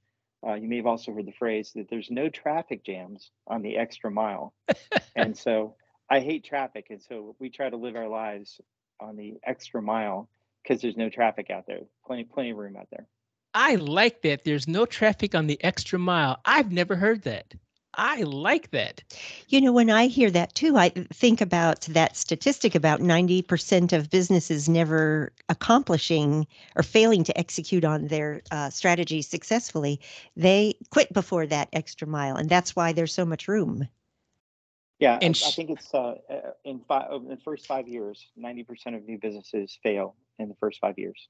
uh, 0.46 0.54
you 0.54 0.66
may 0.66 0.78
have 0.78 0.86
also 0.86 1.12
heard 1.12 1.26
the 1.26 1.32
phrase 1.32 1.72
that 1.74 1.90
there's 1.90 2.10
no 2.10 2.30
traffic 2.30 2.82
jams 2.82 3.30
on 3.46 3.60
the 3.60 3.76
extra 3.76 4.10
mile. 4.10 4.54
and 5.16 5.36
so 5.36 5.76
I 6.08 6.20
hate 6.20 6.42
traffic. 6.42 6.86
And 6.88 7.02
so 7.02 7.36
we 7.38 7.50
try 7.50 7.68
to 7.68 7.76
live 7.76 7.94
our 7.94 8.08
lives 8.08 8.62
on 8.98 9.16
the 9.16 9.34
extra 9.44 9.82
mile 9.82 10.30
because 10.62 10.80
there's 10.80 10.96
no 10.96 11.10
traffic 11.10 11.50
out 11.50 11.66
there, 11.66 11.80
plenty, 12.06 12.24
plenty 12.24 12.52
of 12.52 12.56
room 12.56 12.76
out 12.78 12.88
there. 12.90 13.06
I 13.52 13.74
like 13.74 14.22
that. 14.22 14.44
There's 14.44 14.66
no 14.66 14.86
traffic 14.86 15.34
on 15.34 15.46
the 15.46 15.62
extra 15.62 15.98
mile. 15.98 16.40
I've 16.46 16.72
never 16.72 16.96
heard 16.96 17.24
that. 17.24 17.54
I 17.96 18.22
like 18.22 18.70
that. 18.70 19.02
You 19.48 19.60
know, 19.60 19.72
when 19.72 19.90
I 19.90 20.06
hear 20.06 20.30
that 20.30 20.54
too, 20.54 20.76
I 20.76 20.90
think 20.90 21.40
about 21.40 21.82
that 21.82 22.16
statistic 22.16 22.74
about 22.74 23.00
90% 23.00 23.92
of 23.92 24.10
businesses 24.10 24.68
never 24.68 25.32
accomplishing 25.48 26.46
or 26.76 26.82
failing 26.82 27.24
to 27.24 27.38
execute 27.38 27.84
on 27.84 28.08
their 28.08 28.42
uh, 28.50 28.70
strategy 28.70 29.22
successfully. 29.22 30.00
They 30.36 30.74
quit 30.90 31.12
before 31.12 31.46
that 31.46 31.68
extra 31.72 32.06
mile, 32.06 32.36
and 32.36 32.48
that's 32.48 32.76
why 32.76 32.92
there's 32.92 33.14
so 33.14 33.24
much 33.24 33.48
room. 33.48 33.88
Yeah, 34.98 35.18
and 35.20 35.38
I, 35.44 35.48
I 35.48 35.50
think 35.50 35.70
it's 35.70 35.92
uh, 35.92 36.14
uh 36.30 36.52
in, 36.64 36.80
five, 36.80 37.12
in 37.12 37.28
the 37.28 37.36
first 37.36 37.66
five 37.66 37.86
years, 37.86 38.28
90% 38.38 38.96
of 38.96 39.04
new 39.04 39.18
businesses 39.18 39.78
fail 39.82 40.16
in 40.38 40.48
the 40.48 40.54
first 40.54 40.80
five 40.80 40.98
years. 40.98 41.28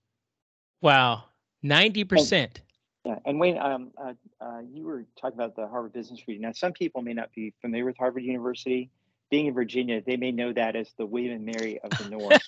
Wow. 0.80 1.24
Ninety 1.62 2.04
percent. 2.04 2.60
Yeah, 3.06 3.20
and 3.24 3.38
Wayne, 3.38 3.56
um, 3.56 3.92
uh, 3.96 4.14
uh, 4.40 4.62
you 4.68 4.84
were 4.84 5.06
talking 5.20 5.38
about 5.38 5.54
the 5.54 5.68
Harvard 5.68 5.92
Business 5.92 6.18
Review. 6.26 6.42
Now, 6.42 6.50
some 6.50 6.72
people 6.72 7.02
may 7.02 7.12
not 7.12 7.32
be 7.32 7.54
familiar 7.60 7.84
with 7.84 7.96
Harvard 7.96 8.24
University. 8.24 8.90
Being 9.30 9.46
in 9.46 9.54
Virginia, 9.54 10.02
they 10.04 10.16
may 10.16 10.32
know 10.32 10.52
that 10.52 10.74
as 10.74 10.88
the 10.98 11.06
William 11.06 11.36
and 11.36 11.44
Mary 11.44 11.78
of 11.78 11.90
the 11.90 12.10
North. 12.10 12.42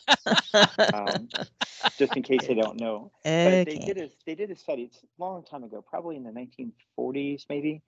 um, 0.95 1.29
just 1.97 2.17
in 2.17 2.25
case 2.25 2.49
they 2.49 2.55
don't 2.55 2.81
know, 2.81 3.13
okay. 3.25 3.65
but 3.65 3.71
they 3.71 3.79
did 3.79 3.99
a 3.99 4.11
they 4.27 4.35
did 4.35 4.51
a 4.51 4.57
study. 4.57 4.83
It's 4.83 4.99
a 4.99 5.23
long 5.23 5.45
time 5.45 5.63
ago, 5.63 5.85
probably 5.89 6.17
in 6.17 6.25
the 6.25 6.31
1940s, 6.31 7.45
maybe. 7.49 7.83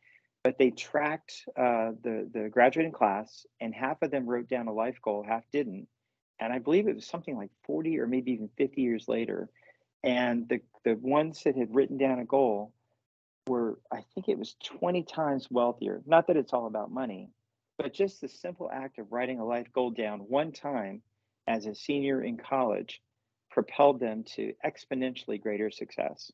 But 0.44 0.56
they 0.58 0.70
tracked 0.70 1.48
uh, 1.56 1.92
the 2.02 2.28
the 2.32 2.48
graduating 2.50 2.92
class, 2.92 3.46
and 3.60 3.74
half 3.74 4.02
of 4.02 4.12
them 4.12 4.26
wrote 4.26 4.48
down 4.48 4.68
a 4.68 4.72
life 4.72 4.98
goal, 5.02 5.24
half 5.26 5.42
didn't. 5.52 5.88
And 6.38 6.52
I 6.52 6.58
believe 6.60 6.86
it 6.86 6.94
was 6.94 7.06
something 7.06 7.36
like 7.36 7.50
40 7.66 7.98
or 7.98 8.06
maybe 8.06 8.32
even 8.32 8.48
50 8.56 8.80
years 8.80 9.08
later 9.08 9.50
and 10.02 10.48
the 10.48 10.60
the 10.84 10.94
ones 10.94 11.42
that 11.44 11.56
had 11.56 11.74
written 11.74 11.98
down 11.98 12.18
a 12.18 12.24
goal 12.24 12.72
were 13.46 13.78
i 13.92 14.02
think 14.14 14.28
it 14.28 14.38
was 14.38 14.56
20 14.64 15.02
times 15.04 15.48
wealthier. 15.50 16.02
Not 16.06 16.26
that 16.26 16.36
it's 16.36 16.52
all 16.52 16.66
about 16.66 16.90
money 16.90 17.30
but 17.78 17.94
just 17.94 18.20
the 18.20 18.28
simple 18.28 18.70
act 18.70 18.98
of 18.98 19.10
writing 19.10 19.40
a 19.40 19.44
life 19.44 19.72
goal 19.72 19.90
down 19.90 20.20
one 20.20 20.52
time 20.52 21.00
as 21.46 21.66
a 21.66 21.74
senior 21.74 22.22
in 22.22 22.36
college 22.36 23.00
propelled 23.50 23.98
them 24.00 24.22
to 24.22 24.52
exponentially 24.64 25.40
greater 25.40 25.70
success 25.70 26.30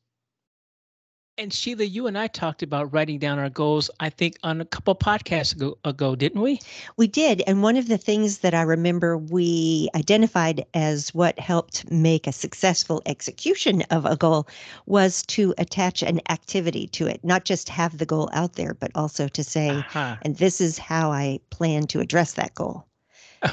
and 1.37 1.53
Sheila, 1.53 1.83
you 1.83 2.07
and 2.07 2.17
I 2.17 2.27
talked 2.27 2.63
about 2.63 2.91
writing 2.91 3.19
down 3.19 3.37
our 3.39 3.49
goals, 3.49 3.89
I 3.99 4.09
think, 4.09 4.37
on 4.43 4.59
a 4.59 4.65
couple 4.65 4.95
podcasts 4.95 5.55
ago, 5.55 5.77
ago, 5.85 6.15
didn't 6.15 6.41
we? 6.41 6.59
We 6.97 7.07
did. 7.07 7.43
And 7.45 7.61
one 7.61 7.77
of 7.77 7.87
the 7.87 7.97
things 7.97 8.39
that 8.39 8.53
I 8.53 8.63
remember 8.63 9.17
we 9.17 9.89
identified 9.95 10.65
as 10.73 11.13
what 11.13 11.39
helped 11.39 11.89
make 11.91 12.25
a 12.27 12.31
successful 12.31 13.01
execution 13.05 13.83
of 13.91 14.05
a 14.05 14.15
goal 14.15 14.47
was 14.85 15.23
to 15.27 15.53
attach 15.57 16.01
an 16.01 16.21
activity 16.29 16.87
to 16.87 17.07
it, 17.07 17.23
not 17.23 17.45
just 17.45 17.69
have 17.69 17.97
the 17.97 18.05
goal 18.05 18.29
out 18.33 18.53
there, 18.53 18.73
but 18.73 18.91
also 18.95 19.27
to 19.27 19.43
say, 19.43 19.69
uh-huh. 19.69 20.17
and 20.23 20.37
this 20.37 20.59
is 20.59 20.77
how 20.77 21.11
I 21.11 21.39
plan 21.51 21.87
to 21.87 21.99
address 21.99 22.33
that 22.33 22.55
goal. 22.55 22.85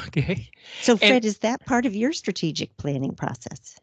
Okay. 0.06 0.48
So, 0.80 0.96
Fred, 0.96 1.26
is 1.26 1.38
that 1.38 1.66
part 1.66 1.84
of 1.84 1.94
your 1.94 2.14
strategic 2.14 2.74
planning 2.78 3.14
process? 3.14 3.78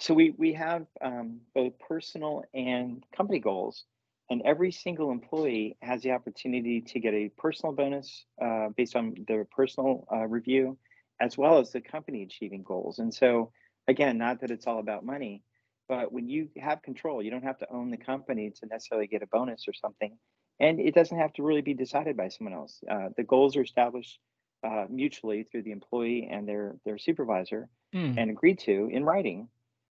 So 0.00 0.12
we 0.14 0.30
we 0.30 0.52
have 0.54 0.86
um, 1.00 1.40
both 1.54 1.78
personal 1.78 2.44
and 2.52 3.04
company 3.16 3.38
goals, 3.38 3.84
and 4.28 4.42
every 4.42 4.72
single 4.72 5.10
employee 5.12 5.76
has 5.82 6.02
the 6.02 6.10
opportunity 6.12 6.80
to 6.80 7.00
get 7.00 7.14
a 7.14 7.28
personal 7.30 7.72
bonus 7.74 8.26
uh, 8.42 8.70
based 8.76 8.96
on 8.96 9.14
their 9.28 9.44
personal 9.44 10.06
uh, 10.12 10.26
review, 10.26 10.78
as 11.20 11.38
well 11.38 11.58
as 11.58 11.70
the 11.72 11.80
company 11.80 12.22
achieving 12.22 12.62
goals. 12.64 12.98
And 12.98 13.14
so, 13.14 13.52
again, 13.86 14.18
not 14.18 14.40
that 14.40 14.50
it's 14.50 14.66
all 14.66 14.80
about 14.80 15.04
money, 15.04 15.44
but 15.88 16.12
when 16.12 16.28
you 16.28 16.50
have 16.56 16.82
control, 16.82 17.22
you 17.22 17.30
don't 17.30 17.44
have 17.44 17.58
to 17.58 17.72
own 17.72 17.90
the 17.90 17.96
company 17.96 18.50
to 18.50 18.66
necessarily 18.66 19.06
get 19.06 19.22
a 19.22 19.28
bonus 19.28 19.68
or 19.68 19.72
something, 19.72 20.18
and 20.58 20.80
it 20.80 20.94
doesn't 20.94 21.18
have 21.18 21.32
to 21.34 21.42
really 21.44 21.62
be 21.62 21.74
decided 21.74 22.16
by 22.16 22.28
someone 22.28 22.54
else. 22.54 22.82
Uh, 22.90 23.10
the 23.16 23.24
goals 23.24 23.56
are 23.56 23.62
established 23.62 24.18
uh, 24.66 24.86
mutually 24.90 25.44
through 25.44 25.62
the 25.62 25.70
employee 25.72 26.26
and 26.30 26.48
their 26.48 26.76
their 26.84 26.98
supervisor, 26.98 27.68
Mm. 27.94 28.14
and 28.16 28.28
agreed 28.30 28.58
to 28.60 28.88
in 28.90 29.04
writing. 29.04 29.48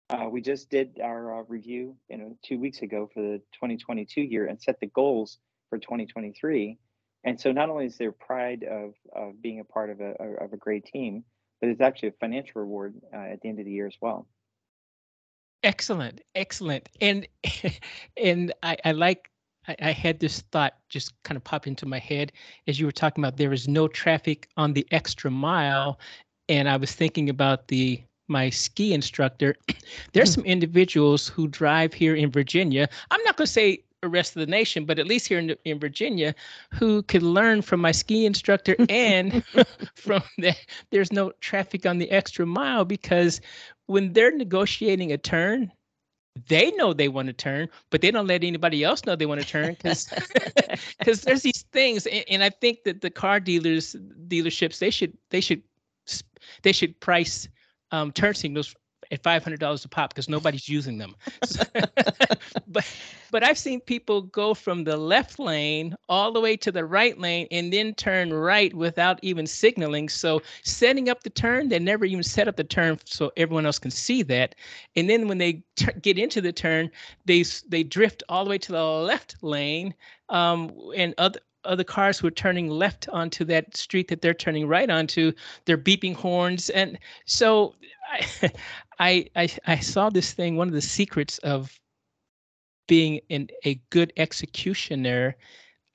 Uh, 0.09 0.27
we 0.29 0.41
just 0.41 0.69
did 0.69 0.99
our 1.01 1.39
uh, 1.39 1.43
review, 1.47 1.95
you 2.09 2.17
know, 2.17 2.37
two 2.43 2.59
weeks 2.59 2.81
ago 2.81 3.09
for 3.13 3.21
the 3.21 3.37
2022 3.53 4.21
year 4.21 4.47
and 4.47 4.61
set 4.61 4.79
the 4.79 4.87
goals 4.87 5.39
for 5.69 5.77
2023. 5.77 6.77
And 7.23 7.39
so 7.39 7.51
not 7.51 7.69
only 7.69 7.85
is 7.85 7.97
there 7.97 8.11
pride 8.11 8.63
of, 8.63 8.93
of 9.15 9.41
being 9.41 9.59
a 9.59 9.63
part 9.63 9.89
of 9.89 10.01
a, 10.01 10.13
of 10.41 10.53
a 10.53 10.57
great 10.57 10.85
team, 10.85 11.23
but 11.61 11.69
it's 11.69 11.81
actually 11.81 12.09
a 12.09 12.13
financial 12.19 12.61
reward 12.61 12.95
uh, 13.13 13.17
at 13.17 13.41
the 13.41 13.47
end 13.47 13.59
of 13.59 13.65
the 13.65 13.71
year 13.71 13.87
as 13.87 13.95
well. 14.01 14.27
Excellent, 15.63 16.19
excellent, 16.35 16.89
and 16.99 17.25
and 18.17 18.53
I, 18.63 18.75
I 18.83 18.91
like. 18.91 19.29
I, 19.65 19.77
I 19.81 19.91
had 19.91 20.19
this 20.19 20.41
thought 20.51 20.73
just 20.89 21.13
kind 21.23 21.37
of 21.37 21.43
pop 21.45 21.67
into 21.67 21.85
my 21.85 21.99
head 21.99 22.33
as 22.67 22.81
you 22.81 22.85
were 22.85 22.91
talking 22.91 23.23
about 23.23 23.37
there 23.37 23.53
is 23.53 23.69
no 23.69 23.87
traffic 23.87 24.49
on 24.57 24.73
the 24.73 24.85
extra 24.91 25.31
mile, 25.31 26.01
and 26.49 26.67
I 26.67 26.75
was 26.75 26.91
thinking 26.91 27.29
about 27.29 27.69
the 27.69 28.03
my 28.27 28.49
ski 28.49 28.93
instructor. 28.93 29.55
There's 30.13 30.31
Mm. 30.31 30.35
some 30.35 30.45
individuals 30.45 31.27
who 31.27 31.47
drive 31.47 31.93
here 31.93 32.15
in 32.15 32.31
Virginia. 32.31 32.87
I'm 33.11 33.23
not 33.23 33.37
going 33.37 33.45
to 33.47 33.51
say 33.51 33.83
the 34.01 34.09
rest 34.09 34.35
of 34.35 34.41
the 34.41 34.47
nation, 34.47 34.85
but 34.85 34.99
at 34.99 35.07
least 35.07 35.27
here 35.27 35.39
in, 35.39 35.55
in 35.65 35.79
Virginia, 35.79 36.35
who 36.71 37.01
could 37.03 37.23
learn 37.23 37.61
from 37.61 37.79
my 37.79 37.91
ski 37.91 38.25
instructor 38.25 38.75
and 38.89 39.43
from 39.95 40.23
that 40.39 40.57
there's 40.91 41.11
no 41.11 41.31
traffic 41.39 41.85
on 41.85 41.97
the 41.99 42.11
extra 42.11 42.45
mile 42.45 42.85
because 42.85 43.39
when 43.87 44.13
they're 44.13 44.35
negotiating 44.35 45.11
a 45.11 45.17
turn, 45.17 45.71
they 46.47 46.71
know 46.71 46.93
they 46.93 47.07
want 47.09 47.27
to 47.27 47.33
turn, 47.33 47.69
but 47.91 48.01
they 48.01 48.09
don't 48.11 48.27
let 48.27 48.43
anybody 48.43 48.83
else 48.83 49.05
know 49.05 49.15
they 49.15 49.25
want 49.27 49.39
to 49.39 49.47
turn 49.47 49.73
because 49.73 50.07
because 50.99 51.21
there's 51.25 51.43
these 51.43 51.63
things, 51.71 52.07
and, 52.07 52.25
and 52.29 52.43
I 52.43 52.49
think 52.49 52.83
that 52.85 53.01
the 53.01 53.11
car 53.11 53.39
dealers 53.39 53.95
dealerships 54.27 54.79
they 54.79 54.89
should 54.89 55.15
they 55.29 55.41
should 55.41 55.61
they 56.63 56.71
should 56.71 56.99
price 56.99 57.47
um, 57.93 58.11
turn 58.11 58.33
signals 58.33 58.75
at 59.11 59.21
five 59.21 59.43
hundred 59.43 59.59
dollars 59.59 59.85
a 59.85 59.89
pop 59.89 60.09
because 60.09 60.27
nobody's 60.27 60.67
using 60.67 60.97
them. 60.97 61.15
So- 61.45 61.63
but 62.67 62.85
but 63.31 63.43
I've 63.43 63.57
seen 63.57 63.79
people 63.81 64.23
go 64.23 64.53
from 64.53 64.83
the 64.83 64.97
left 64.97 65.39
lane 65.39 65.95
all 66.09 66.31
the 66.31 66.39
way 66.39 66.57
to 66.57 66.71
the 66.71 66.85
right 66.85 67.17
lane 67.19 67.47
and 67.51 67.71
then 67.71 67.93
turn 67.93 68.33
right 68.33 68.73
without 68.73 69.19
even 69.23 69.45
signaling. 69.47 70.09
So 70.09 70.41
setting 70.63 71.09
up 71.09 71.23
the 71.23 71.29
turn, 71.29 71.69
they 71.69 71.79
never 71.79 72.05
even 72.05 72.23
set 72.23 72.47
up 72.47 72.55
the 72.55 72.63
turn 72.63 72.99
so 73.05 73.31
everyone 73.37 73.65
else 73.65 73.79
can 73.79 73.91
see 73.91 74.23
that. 74.23 74.55
And 74.95 75.09
then 75.09 75.27
when 75.27 75.37
they 75.37 75.63
tur 75.75 75.91
get 76.01 76.17
into 76.17 76.41
the 76.41 76.51
turn, 76.53 76.89
they 77.25 77.43
they 77.67 77.83
drift 77.83 78.23
all 78.29 78.43
the 78.43 78.49
way 78.49 78.57
to 78.59 78.71
the 78.71 78.83
left 78.83 79.35
lane, 79.41 79.93
um, 80.29 80.71
and 80.95 81.13
other 81.17 81.39
other 81.65 81.83
cars 81.83 82.19
who 82.19 82.27
are 82.27 82.31
turning 82.31 82.69
left 82.69 83.07
onto 83.09 83.45
that 83.45 83.75
street 83.75 84.07
that 84.09 84.21
they're 84.21 84.33
turning 84.33 84.67
right 84.67 84.89
onto, 84.89 85.31
they're 85.65 85.77
beeping 85.77 86.15
horns, 86.15 86.69
and 86.71 86.97
so 87.25 87.75
I 88.11 88.51
I 88.99 89.29
I, 89.35 89.49
I 89.65 89.79
saw 89.79 90.09
this 90.09 90.33
thing. 90.33 90.55
One 90.55 90.67
of 90.67 90.73
the 90.73 90.81
secrets 90.81 91.37
of 91.39 91.79
being 92.87 93.19
in 93.29 93.49
a 93.65 93.75
good 93.89 94.11
executioner 94.17 95.35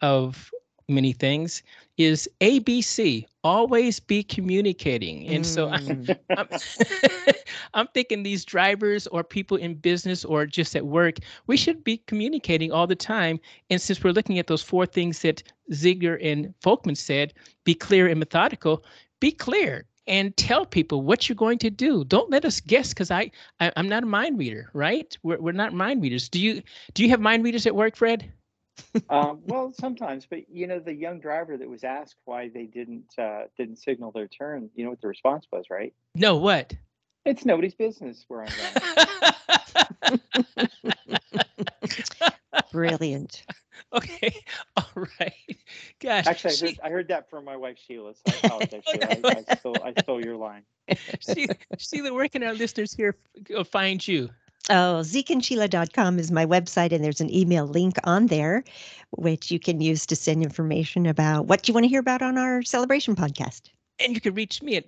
of 0.00 0.50
many 0.88 1.12
things 1.12 1.62
is 1.96 2.28
ABC. 2.40 3.26
Always 3.44 4.00
be 4.00 4.22
communicating, 4.22 5.26
and 5.28 5.44
so 5.46 5.68
I'm, 5.68 6.04
Mm. 6.06 6.18
I'm, 6.36 6.48
I'm 7.74 7.86
thinking 7.88 8.22
these 8.22 8.44
drivers 8.44 9.06
or 9.08 9.22
people 9.24 9.56
in 9.56 9.74
business 9.74 10.24
or 10.24 10.46
just 10.46 10.76
at 10.76 10.86
work, 10.86 11.18
we 11.46 11.56
should 11.56 11.82
be 11.84 11.98
communicating 12.06 12.72
all 12.72 12.86
the 12.86 12.96
time. 12.96 13.40
And 13.70 13.80
since 13.80 14.02
we're 14.02 14.12
looking 14.12 14.38
at 14.38 14.46
those 14.46 14.62
four 14.62 14.86
things 14.86 15.22
that 15.22 15.42
Ziegler 15.72 16.16
and 16.16 16.54
Folkman 16.62 16.96
said, 16.96 17.34
be 17.64 17.74
clear 17.74 18.06
and 18.08 18.18
methodical, 18.18 18.84
be 19.20 19.32
clear 19.32 19.84
and 20.06 20.36
tell 20.36 20.64
people 20.64 21.02
what 21.02 21.28
you're 21.28 21.36
going 21.36 21.58
to 21.58 21.70
do. 21.70 22.04
Don't 22.04 22.30
let 22.30 22.44
us 22.44 22.60
guess 22.60 22.88
because 22.90 23.10
I, 23.10 23.30
I 23.60 23.70
I'm 23.76 23.88
not 23.88 24.02
a 24.02 24.06
mind 24.06 24.38
reader, 24.38 24.70
right? 24.72 25.16
We're, 25.22 25.38
we're 25.40 25.52
not 25.52 25.74
mind 25.74 26.02
readers. 26.02 26.28
Do 26.28 26.40
you 26.40 26.62
do 26.94 27.04
you 27.04 27.10
have 27.10 27.20
mind 27.20 27.44
readers 27.44 27.66
at 27.66 27.74
work, 27.76 27.96
Fred? 27.96 28.32
Um, 29.10 29.40
well, 29.46 29.72
sometimes, 29.72 30.26
but 30.28 30.48
you 30.50 30.66
know, 30.66 30.78
the 30.78 30.94
young 30.94 31.20
driver 31.20 31.56
that 31.56 31.68
was 31.68 31.84
asked 31.84 32.16
why 32.24 32.48
they 32.48 32.64
didn't 32.64 33.12
uh, 33.18 33.42
didn't 33.56 33.76
signal 33.76 34.10
their 34.12 34.28
turn, 34.28 34.70
you 34.74 34.84
know 34.84 34.90
what 34.90 35.00
the 35.00 35.08
response 35.08 35.46
was, 35.52 35.66
right? 35.70 35.92
No, 36.14 36.36
what? 36.36 36.72
It's 37.24 37.44
nobody's 37.44 37.74
business 37.74 38.24
where 38.28 38.42
I'm 38.42 40.08
going. 40.08 40.20
Brilliant. 42.72 43.44
okay, 43.92 44.34
all 44.76 45.06
right. 45.20 45.32
Gosh, 46.00 46.26
Actually, 46.26 46.50
I 46.50 46.54
she- 46.56 46.66
heard, 46.66 46.74
I 46.84 46.90
heard 46.90 47.08
that 47.08 47.30
from 47.30 47.44
my 47.44 47.56
wife 47.56 47.78
Sheila. 47.86 48.14
So 48.14 48.32
I 48.32 48.46
apologize. 48.46 48.82
Sheila. 48.86 49.06
I, 49.06 49.44
I 49.50 49.54
stole 49.56 49.82
I 49.84 49.92
stole 50.02 50.24
your 50.24 50.36
line. 50.36 50.62
Sheila, 51.20 51.54
Sheila, 51.78 52.12
where 52.14 52.28
can 52.28 52.42
our 52.42 52.54
listeners 52.54 52.94
here 52.94 53.16
f- 53.50 53.68
find 53.68 54.06
you? 54.06 54.30
Oh, 54.70 55.00
zekeandSheila.com 55.02 56.18
is 56.18 56.30
my 56.30 56.44
website, 56.44 56.92
and 56.92 57.02
there's 57.02 57.20
an 57.20 57.34
email 57.34 57.66
link 57.66 57.96
on 58.04 58.26
there, 58.26 58.64
which 59.10 59.50
you 59.50 59.58
can 59.58 59.80
use 59.80 60.04
to 60.06 60.16
send 60.16 60.42
information 60.42 61.06
about 61.06 61.46
what 61.46 61.66
you 61.68 61.74
want 61.74 61.84
to 61.84 61.88
hear 61.88 62.00
about 62.00 62.20
on 62.20 62.36
our 62.36 62.62
celebration 62.62 63.16
podcast. 63.16 63.70
And 63.98 64.14
you 64.14 64.20
can 64.20 64.34
reach 64.34 64.62
me 64.62 64.76
at 64.76 64.84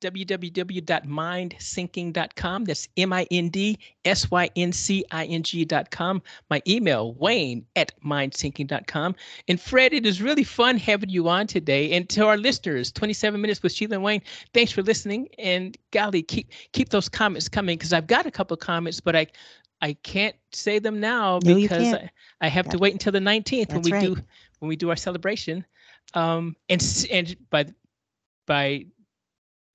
www.mindsyncing.com. 0.00 2.64
That's 2.64 2.88
M 2.96 3.12
I 3.12 3.26
N 3.30 3.48
D 3.48 3.78
S 4.04 4.30
Y 4.30 4.50
N 4.56 4.72
C 4.72 5.04
I 5.10 5.26
N 5.26 5.42
G.com. 5.42 6.22
My 6.50 6.62
email, 6.66 7.14
wayne 7.14 7.66
at 7.76 7.92
mindsyncing.com. 8.02 9.14
And 9.48 9.60
Fred, 9.60 9.92
it 9.92 10.06
is 10.06 10.22
really 10.22 10.44
fun 10.44 10.76
having 10.76 11.10
you 11.10 11.28
on 11.28 11.46
today. 11.46 11.92
And 11.92 12.08
to 12.10 12.26
our 12.26 12.36
listeners, 12.36 12.92
27 12.92 13.40
minutes 13.40 13.62
with 13.62 13.72
Sheila 13.72 13.94
and 13.94 14.04
Wayne, 14.04 14.22
thanks 14.54 14.72
for 14.72 14.82
listening. 14.82 15.28
And 15.38 15.76
golly, 15.90 16.22
keep 16.22 16.50
keep 16.72 16.90
those 16.90 17.08
comments 17.08 17.48
coming 17.48 17.78
because 17.78 17.92
I've 17.92 18.06
got 18.06 18.26
a 18.26 18.30
couple 18.30 18.54
of 18.54 18.60
comments, 18.60 19.00
but 19.00 19.16
I 19.16 19.26
I 19.80 19.92
can't 19.92 20.36
say 20.52 20.78
them 20.78 21.00
now 21.00 21.38
No, 21.44 21.54
because. 21.54 21.94
I, 21.94 22.10
I 22.40 22.48
have 22.48 22.68
to 22.68 22.78
wait 22.78 22.92
until 22.92 23.12
the 23.12 23.18
19th 23.18 23.72
when 23.72 23.82
we 23.82 23.92
right. 23.92 24.02
do 24.02 24.16
when 24.60 24.68
we 24.68 24.76
do 24.76 24.90
our 24.90 24.96
celebration. 24.96 25.64
Um, 26.14 26.56
and 26.68 27.06
and 27.10 27.36
by 27.50 27.66
by 28.46 28.86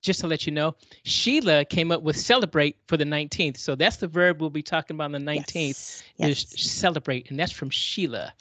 just 0.04 0.20
to 0.20 0.26
let 0.26 0.46
you 0.46 0.52
know, 0.52 0.74
Sheila 1.04 1.64
came 1.64 1.90
up 1.90 2.02
with 2.02 2.16
celebrate 2.16 2.76
for 2.86 2.96
the 2.96 3.04
19th. 3.04 3.56
So 3.56 3.74
that's 3.74 3.96
the 3.96 4.06
verb 4.06 4.40
we'll 4.40 4.50
be 4.50 4.62
talking 4.62 4.94
about 4.94 5.06
on 5.06 5.12
the 5.12 5.18
19th 5.18 5.54
Yes. 5.54 6.04
is 6.18 6.46
yes. 6.52 6.60
celebrate, 6.60 7.30
and 7.30 7.40
that's 7.40 7.50
from 7.52 7.70
Sheila. 7.70 8.32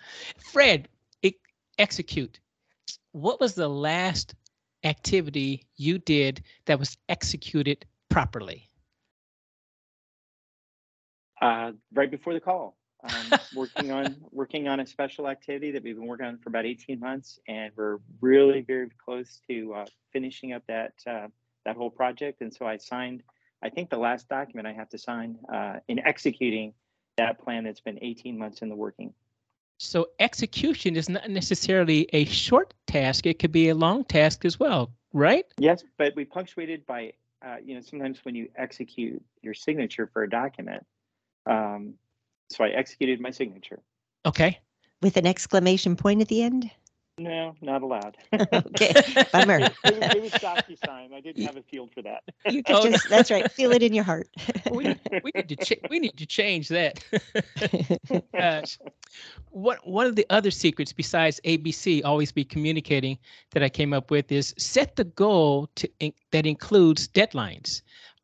Fred, 0.51 0.89
e- 1.23 1.31
execute. 1.77 2.39
What 3.13 3.39
was 3.39 3.55
the 3.55 3.69
last 3.69 4.35
activity 4.83 5.65
you 5.77 5.97
did 5.97 6.43
that 6.65 6.77
was 6.77 6.97
executed 7.07 7.85
properly? 8.09 8.67
Uh, 11.41 11.71
right 11.93 12.11
before 12.11 12.33
the 12.33 12.39
call, 12.41 12.75
um, 13.03 13.39
working 13.55 13.91
on 13.91 14.17
working 14.31 14.67
on 14.67 14.81
a 14.81 14.85
special 14.85 15.27
activity 15.29 15.71
that 15.71 15.83
we've 15.83 15.95
been 15.95 16.07
working 16.07 16.25
on 16.25 16.37
for 16.39 16.49
about 16.49 16.65
18 16.65 16.99
months, 16.99 17.39
and 17.47 17.71
we're 17.75 17.99
really 18.19 18.61
very 18.61 18.89
close 19.03 19.39
to 19.49 19.73
uh, 19.73 19.85
finishing 20.11 20.51
up 20.53 20.63
that 20.67 20.93
uh, 21.07 21.27
that 21.65 21.75
whole 21.75 21.89
project. 21.89 22.41
And 22.41 22.53
so 22.53 22.65
I 22.65 22.77
signed, 22.77 23.23
I 23.61 23.69
think 23.69 23.89
the 23.89 23.97
last 23.97 24.27
document 24.29 24.67
I 24.67 24.73
have 24.73 24.89
to 24.89 24.97
sign 24.97 25.37
uh, 25.53 25.75
in 25.87 25.99
executing 25.99 26.73
that 27.17 27.39
plan 27.39 27.63
that's 27.63 27.81
been 27.81 27.99
18 28.01 28.37
months 28.37 28.61
in 28.61 28.69
the 28.69 28.75
working. 28.75 29.13
So 29.79 30.09
execution 30.19 30.95
is 30.95 31.09
not 31.09 31.29
necessarily 31.29 32.07
a 32.13 32.25
short 32.25 32.73
task; 32.87 33.25
it 33.25 33.39
could 33.39 33.51
be 33.51 33.69
a 33.69 33.75
long 33.75 34.05
task 34.05 34.45
as 34.45 34.59
well, 34.59 34.93
right? 35.11 35.45
Yes, 35.57 35.83
but 35.97 36.15
we 36.15 36.25
punctuated 36.25 36.85
by, 36.85 37.13
uh, 37.45 37.57
you 37.63 37.75
know, 37.75 37.81
sometimes 37.81 38.23
when 38.23 38.35
you 38.35 38.49
execute 38.55 39.21
your 39.41 39.53
signature 39.53 40.09
for 40.13 40.23
a 40.23 40.29
document. 40.29 40.85
Um, 41.45 41.95
so 42.49 42.63
I 42.63 42.69
executed 42.69 43.19
my 43.19 43.31
signature. 43.31 43.79
Okay. 44.25 44.59
With 45.01 45.17
an 45.17 45.25
exclamation 45.25 45.95
point 45.95 46.21
at 46.21 46.27
the 46.27 46.43
end. 46.43 46.71
No, 47.19 47.55
not 47.61 47.83
allowed. 47.83 48.17
Okay, 48.53 48.93
bummer. 49.31 49.59
it, 49.59 49.73
was, 49.85 50.15
it 50.15 50.21
was 50.21 50.31
DocuSign. 50.33 51.13
I 51.13 51.21
didn't 51.21 51.43
have 51.45 51.57
a 51.57 51.61
field 51.61 51.91
for 51.93 52.01
that. 52.01 52.23
You 52.49 52.63
could 52.63 52.75
Oh, 52.75 52.83
just, 52.89 53.07
that's 53.07 53.29
right, 53.29 53.49
feel 53.51 53.71
it 53.71 53.83
in 53.83 53.93
your 53.93 54.03
heart. 54.03 54.27
we, 54.71 54.95
we 55.23 55.31
need 55.35 55.49
to 55.49 55.55
ch- 55.55 55.79
we 55.89 55.99
need 55.99 56.17
to 56.17 56.25
change 56.25 56.69
that. 56.69 57.03
Gosh. 58.33 58.79
One 59.51 59.77
one 59.83 60.07
of 60.07 60.15
the 60.15 60.25
other 60.31 60.49
secrets 60.49 60.91
besides 60.91 61.39
ABC 61.45 62.01
always 62.03 62.31
be 62.31 62.43
communicating 62.43 63.19
that 63.51 63.61
I 63.61 63.69
came 63.69 63.93
up 63.93 64.09
with 64.09 64.31
is 64.31 64.53
set 64.57 64.95
the 64.95 65.03
goal 65.03 65.69
to 65.75 65.87
in, 65.99 66.13
that 66.31 66.45
includes 66.47 67.07
deadlines. 67.07 67.81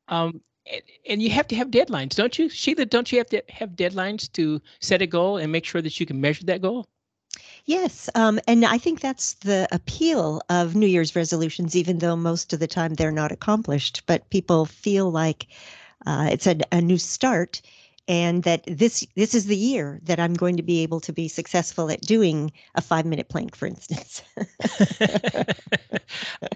Um, 0.07 0.41
and, 0.71 0.81
and 1.07 1.21
you 1.21 1.29
have 1.29 1.47
to 1.49 1.55
have 1.55 1.69
deadlines, 1.69 2.15
don't 2.15 2.37
you, 2.39 2.49
Sheila? 2.49 2.85
Don't 2.85 3.11
you 3.11 3.19
have 3.19 3.29
to 3.29 3.43
have 3.49 3.71
deadlines 3.71 4.31
to 4.33 4.59
set 4.79 5.01
a 5.03 5.07
goal 5.07 5.37
and 5.37 5.51
make 5.51 5.65
sure 5.65 5.81
that 5.81 5.99
you 5.99 6.05
can 6.07 6.19
measure 6.19 6.45
that 6.45 6.61
goal? 6.61 6.87
Yes, 7.65 8.09
um, 8.15 8.39
and 8.47 8.65
I 8.65 8.77
think 8.77 8.99
that's 8.99 9.33
the 9.35 9.67
appeal 9.71 10.41
of 10.49 10.75
New 10.75 10.87
Year's 10.87 11.15
resolutions, 11.15 11.75
even 11.75 11.99
though 11.99 12.15
most 12.15 12.53
of 12.53 12.59
the 12.59 12.67
time 12.67 12.95
they're 12.95 13.11
not 13.11 13.31
accomplished. 13.31 14.03
But 14.07 14.29
people 14.29 14.65
feel 14.65 15.11
like 15.11 15.47
uh, 16.05 16.29
it's 16.31 16.47
a, 16.47 16.57
a 16.71 16.81
new 16.81 16.97
start, 16.97 17.61
and 18.07 18.43
that 18.43 18.63
this 18.67 19.05
this 19.15 19.35
is 19.35 19.45
the 19.45 19.55
year 19.57 19.99
that 20.03 20.19
I'm 20.19 20.33
going 20.33 20.57
to 20.57 20.63
be 20.63 20.81
able 20.83 20.99
to 21.01 21.13
be 21.13 21.27
successful 21.27 21.91
at 21.91 22.01
doing 22.01 22.51
a 22.75 22.81
five 22.81 23.05
minute 23.05 23.29
plank, 23.29 23.55
for 23.55 23.67
instance. 23.67 24.21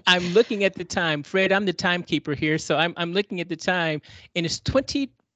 I'm 0.06 0.32
looking 0.32 0.64
at 0.64 0.76
the 0.76 0.84
time, 0.84 1.22
Fred. 1.22 1.52
I'm 1.52 1.66
the 1.66 1.72
timekeeper 1.72 2.34
here, 2.34 2.58
so 2.58 2.76
I'm 2.76 2.94
I'm 2.96 3.12
looking 3.12 3.40
at 3.40 3.48
the 3.48 3.56
time, 3.56 4.00
and 4.34 4.46
it's 4.46 4.60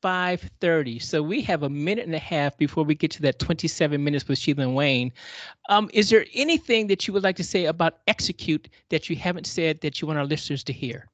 25:30. 0.02 0.98
So 1.00 1.22
we 1.22 1.42
have 1.42 1.62
a 1.62 1.68
minute 1.68 2.06
and 2.06 2.14
a 2.14 2.20
half 2.20 2.56
before 2.56 2.84
we 2.84 2.94
get 2.94 3.10
to 3.12 3.22
that 3.22 3.38
27 3.38 4.02
minutes 4.02 4.28
with 4.28 4.38
Sheila 4.38 4.62
and 4.62 4.74
Wayne. 4.74 5.12
Um, 5.68 5.90
is 5.92 6.10
there 6.10 6.24
anything 6.34 6.86
that 6.88 7.06
you 7.06 7.12
would 7.14 7.22
like 7.22 7.36
to 7.36 7.44
say 7.44 7.66
about 7.66 7.98
execute 8.06 8.68
that 8.90 9.10
you 9.10 9.16
haven't 9.16 9.46
said 9.46 9.80
that 9.80 10.00
you 10.00 10.06
want 10.06 10.18
our 10.18 10.24
listeners 10.24 10.62
to 10.64 10.72
hear? 10.72 11.08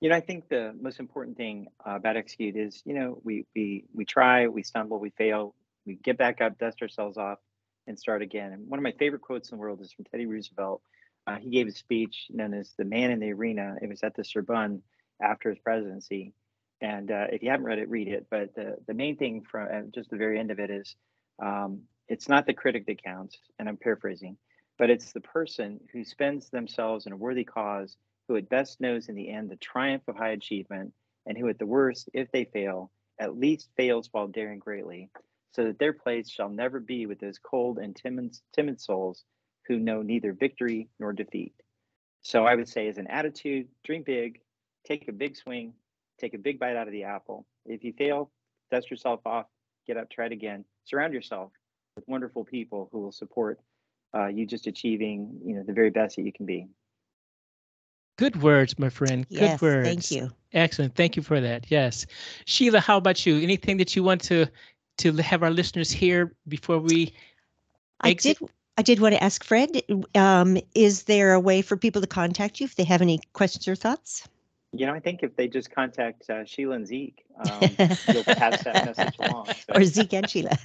You 0.00 0.08
know, 0.08 0.16
I 0.16 0.20
think 0.20 0.48
the 0.48 0.74
most 0.80 0.98
important 0.98 1.36
thing 1.36 1.68
uh, 1.86 1.96
about 1.96 2.16
execute 2.16 2.56
is, 2.56 2.82
you 2.84 2.94
know, 2.94 3.20
we 3.22 3.46
we 3.54 3.84
we 3.92 4.04
try, 4.04 4.48
we 4.48 4.62
stumble, 4.62 4.98
we 4.98 5.10
fail, 5.10 5.54
we 5.86 5.94
get 5.96 6.18
back 6.18 6.40
up, 6.40 6.58
dust 6.58 6.82
ourselves 6.82 7.18
off, 7.18 7.38
and 7.86 7.98
start 7.98 8.22
again. 8.22 8.52
And 8.52 8.68
one 8.68 8.78
of 8.78 8.82
my 8.82 8.92
favorite 8.98 9.22
quotes 9.22 9.50
in 9.50 9.58
the 9.58 9.60
world 9.60 9.80
is 9.80 9.92
from 9.92 10.04
Teddy 10.06 10.26
Roosevelt. 10.26 10.82
Uh, 11.24 11.36
he 11.36 11.50
gave 11.50 11.68
a 11.68 11.70
speech 11.70 12.26
known 12.30 12.52
as 12.52 12.72
"The 12.76 12.84
Man 12.84 13.12
in 13.12 13.20
the 13.20 13.32
Arena." 13.32 13.76
It 13.80 13.88
was 13.88 14.02
at 14.02 14.16
the 14.16 14.24
Sorbonne 14.24 14.82
after 15.22 15.50
his 15.50 15.58
presidency. 15.60 16.34
And 16.82 17.12
uh, 17.12 17.26
if 17.30 17.42
you 17.44 17.50
haven't 17.50 17.66
read 17.66 17.78
it, 17.78 17.88
read 17.88 18.08
it. 18.08 18.26
But 18.28 18.54
the 18.56 18.76
the 18.86 18.92
main 18.92 19.16
thing 19.16 19.42
from 19.48 19.92
just 19.94 20.10
the 20.10 20.16
very 20.16 20.38
end 20.38 20.50
of 20.50 20.58
it 20.58 20.68
is, 20.68 20.96
um, 21.40 21.82
it's 22.08 22.28
not 22.28 22.44
the 22.44 22.52
critic 22.52 22.86
that 22.86 23.02
counts, 23.02 23.38
and 23.58 23.68
I'm 23.68 23.76
paraphrasing, 23.76 24.36
but 24.78 24.90
it's 24.90 25.12
the 25.12 25.20
person 25.20 25.80
who 25.92 26.04
spends 26.04 26.50
themselves 26.50 27.06
in 27.06 27.12
a 27.12 27.16
worthy 27.16 27.44
cause 27.44 27.96
who 28.26 28.36
at 28.36 28.48
best 28.48 28.80
knows 28.80 29.08
in 29.08 29.14
the 29.14 29.30
end 29.30 29.48
the 29.48 29.56
triumph 29.56 30.02
of 30.08 30.16
high 30.16 30.32
achievement, 30.32 30.92
and 31.24 31.38
who 31.38 31.48
at 31.48 31.58
the 31.58 31.66
worst, 31.66 32.10
if 32.12 32.30
they 32.32 32.44
fail, 32.44 32.90
at 33.20 33.38
least 33.38 33.70
fails 33.76 34.08
while 34.10 34.26
daring 34.26 34.58
greatly, 34.58 35.08
so 35.52 35.64
that 35.64 35.78
their 35.78 35.92
place 35.92 36.28
shall 36.28 36.48
never 36.48 36.80
be 36.80 37.06
with 37.06 37.20
those 37.20 37.38
cold 37.38 37.78
and 37.78 37.94
timid, 37.94 38.36
timid 38.52 38.80
souls 38.80 39.24
who 39.68 39.78
know 39.78 40.02
neither 40.02 40.32
victory 40.32 40.88
nor 40.98 41.12
defeat. 41.12 41.54
So 42.22 42.44
I 42.44 42.56
would 42.56 42.68
say, 42.68 42.88
as 42.88 42.98
an 42.98 43.06
attitude, 43.06 43.68
dream 43.84 44.02
big, 44.02 44.40
take 44.84 45.06
a 45.08 45.12
big 45.12 45.36
swing, 45.36 45.74
take 46.22 46.34
a 46.34 46.38
big 46.38 46.58
bite 46.58 46.76
out 46.76 46.86
of 46.86 46.92
the 46.92 47.04
apple. 47.04 47.44
If 47.66 47.82
you 47.84 47.92
fail, 47.92 48.30
dust 48.70 48.90
yourself 48.90 49.20
off, 49.26 49.46
get 49.86 49.96
up, 49.96 50.10
try 50.10 50.26
it 50.26 50.32
again. 50.32 50.64
Surround 50.84 51.12
yourself 51.12 51.50
with 51.96 52.06
wonderful 52.08 52.44
people 52.44 52.88
who 52.92 53.00
will 53.00 53.12
support 53.12 53.60
uh, 54.14 54.26
you 54.26 54.46
just 54.46 54.66
achieving, 54.66 55.40
you 55.44 55.54
know, 55.54 55.62
the 55.62 55.72
very 55.72 55.90
best 55.90 56.16
that 56.16 56.22
you 56.22 56.32
can 56.32 56.46
be. 56.46 56.68
Good 58.18 58.42
words, 58.42 58.78
my 58.78 58.90
friend. 58.90 59.26
Good 59.28 59.40
yes, 59.40 59.62
words. 59.62 59.88
thank 59.88 60.10
you. 60.10 60.30
Excellent. 60.52 60.94
Thank 60.94 61.16
you 61.16 61.22
for 61.22 61.40
that. 61.40 61.66
Yes. 61.70 62.06
Sheila, 62.44 62.80
how 62.80 62.98
about 62.98 63.24
you? 63.24 63.40
Anything 63.40 63.78
that 63.78 63.96
you 63.96 64.04
want 64.04 64.20
to 64.24 64.46
to 64.98 65.16
have 65.16 65.42
our 65.42 65.50
listeners 65.50 65.90
hear 65.90 66.34
before 66.46 66.78
we 66.78 67.14
I 68.02 68.12
did. 68.12 68.36
I 68.76 68.82
did 68.82 69.00
want 69.00 69.14
to 69.14 69.22
ask 69.22 69.44
Fred. 69.44 69.82
Um, 70.14 70.58
is 70.74 71.04
there 71.04 71.32
a 71.32 71.40
way 71.40 71.62
for 71.62 71.76
people 71.76 72.00
to 72.00 72.06
contact 72.06 72.60
you 72.60 72.64
if 72.64 72.74
they 72.74 72.84
have 72.84 73.02
any 73.02 73.20
questions 73.32 73.66
or 73.68 73.74
thoughts? 73.74 74.28
You 74.72 74.86
know, 74.86 74.94
I 74.94 75.00
think 75.00 75.22
if 75.22 75.36
they 75.36 75.48
just 75.48 75.70
contact 75.74 76.28
uh, 76.30 76.44
Sheila 76.44 76.76
and 76.76 76.86
Zeke, 76.86 77.24
um, 77.38 77.76
you'll 78.12 78.24
pass 78.24 78.62
that 78.64 78.84
message 78.84 79.18
along. 79.18 79.48
So, 79.68 79.74
or 79.74 79.84
Zeke 79.84 80.14
and 80.14 80.28
Sheila. 80.28 80.56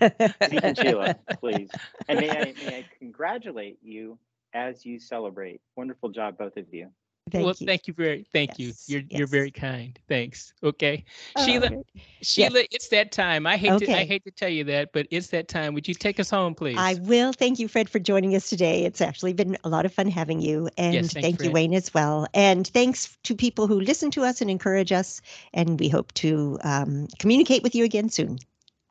Zeke 0.49 0.63
and 0.63 0.77
Sheila, 0.77 1.15
please. 1.39 1.69
And 2.07 2.19
may 2.19 2.31
I, 2.31 2.53
may 2.57 2.77
I 2.77 2.85
congratulate 2.99 3.79
you 3.81 4.17
as 4.53 4.85
you 4.85 4.99
celebrate. 4.99 5.61
Wonderful 5.75 6.09
job, 6.09 6.37
both 6.37 6.55
of 6.57 6.73
you. 6.73 6.89
Thank 7.29 7.45
well, 7.45 7.55
you. 7.57 7.65
thank 7.65 7.87
you 7.87 7.93
very 7.93 8.25
thank 8.31 8.57
Yes, 8.57 8.87
you. 8.87 8.95
You're 8.95 9.07
you're 9.09 9.27
very 9.27 9.51
kind. 9.51 9.99
Thanks. 10.07 10.53
Okay. 10.63 11.03
Oh, 11.35 11.45
Sheila, 11.45 11.69
good. 11.69 11.83
Sheila, 12.21 12.63
it's 12.71 12.87
that 12.89 13.11
time. 13.11 13.45
I 13.45 13.57
hate 13.57 13.77
to 13.79 13.91
I 13.91 14.05
hate 14.05 14.23
to 14.25 14.31
tell 14.31 14.49
you 14.49 14.63
that, 14.65 14.93
but 14.93 15.07
it's 15.11 15.27
that 15.27 15.47
time. 15.47 15.73
Would 15.73 15.87
you 15.87 15.93
take 15.93 16.19
us 16.19 16.29
home, 16.29 16.55
please? 16.55 16.77
I 16.77 16.95
will. 17.01 17.33
Thank 17.33 17.59
you, 17.59 17.67
Fred, 17.67 17.89
for 17.89 17.99
joining 17.99 18.35
us 18.35 18.49
today. 18.49 18.85
It's 18.85 19.01
actually 19.01 19.33
been 19.33 19.57
a 19.63 19.69
lot 19.69 19.85
of 19.85 19.93
fun 19.93 20.07
having 20.07 20.41
you. 20.41 20.69
And 20.77 20.95
thanks, 20.95 21.13
thank 21.13 21.43
you, 21.43 21.51
Wayne, 21.51 21.73
as 21.73 21.93
well. 21.93 22.27
And 22.33 22.67
thanks 22.67 23.17
to 23.23 23.35
people 23.35 23.67
who 23.67 23.79
listen 23.79 24.09
to 24.11 24.23
us 24.23 24.41
and 24.41 24.49
encourage 24.49 24.91
us. 24.91 25.21
And 25.53 25.79
we 25.79 25.89
hope 25.89 26.13
to 26.15 26.57
um, 26.63 27.07
communicate 27.19 27.63
with 27.63 27.75
you 27.75 27.83
again 27.83 28.09
soon. 28.09 28.39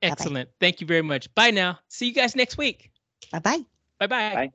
Excellent. 0.02 0.50
Thank 0.60 0.80
you 0.80 0.86
very 0.86 1.02
much. 1.02 1.34
Bye 1.34 1.50
now. 1.50 1.78
See 1.88 2.06
you 2.06 2.12
guys 2.12 2.36
next 2.36 2.58
week. 2.58 2.90
Bye 3.32 3.38
bye. 3.38 3.64
Bye-bye. 3.98 4.34
Bye. 4.34 4.50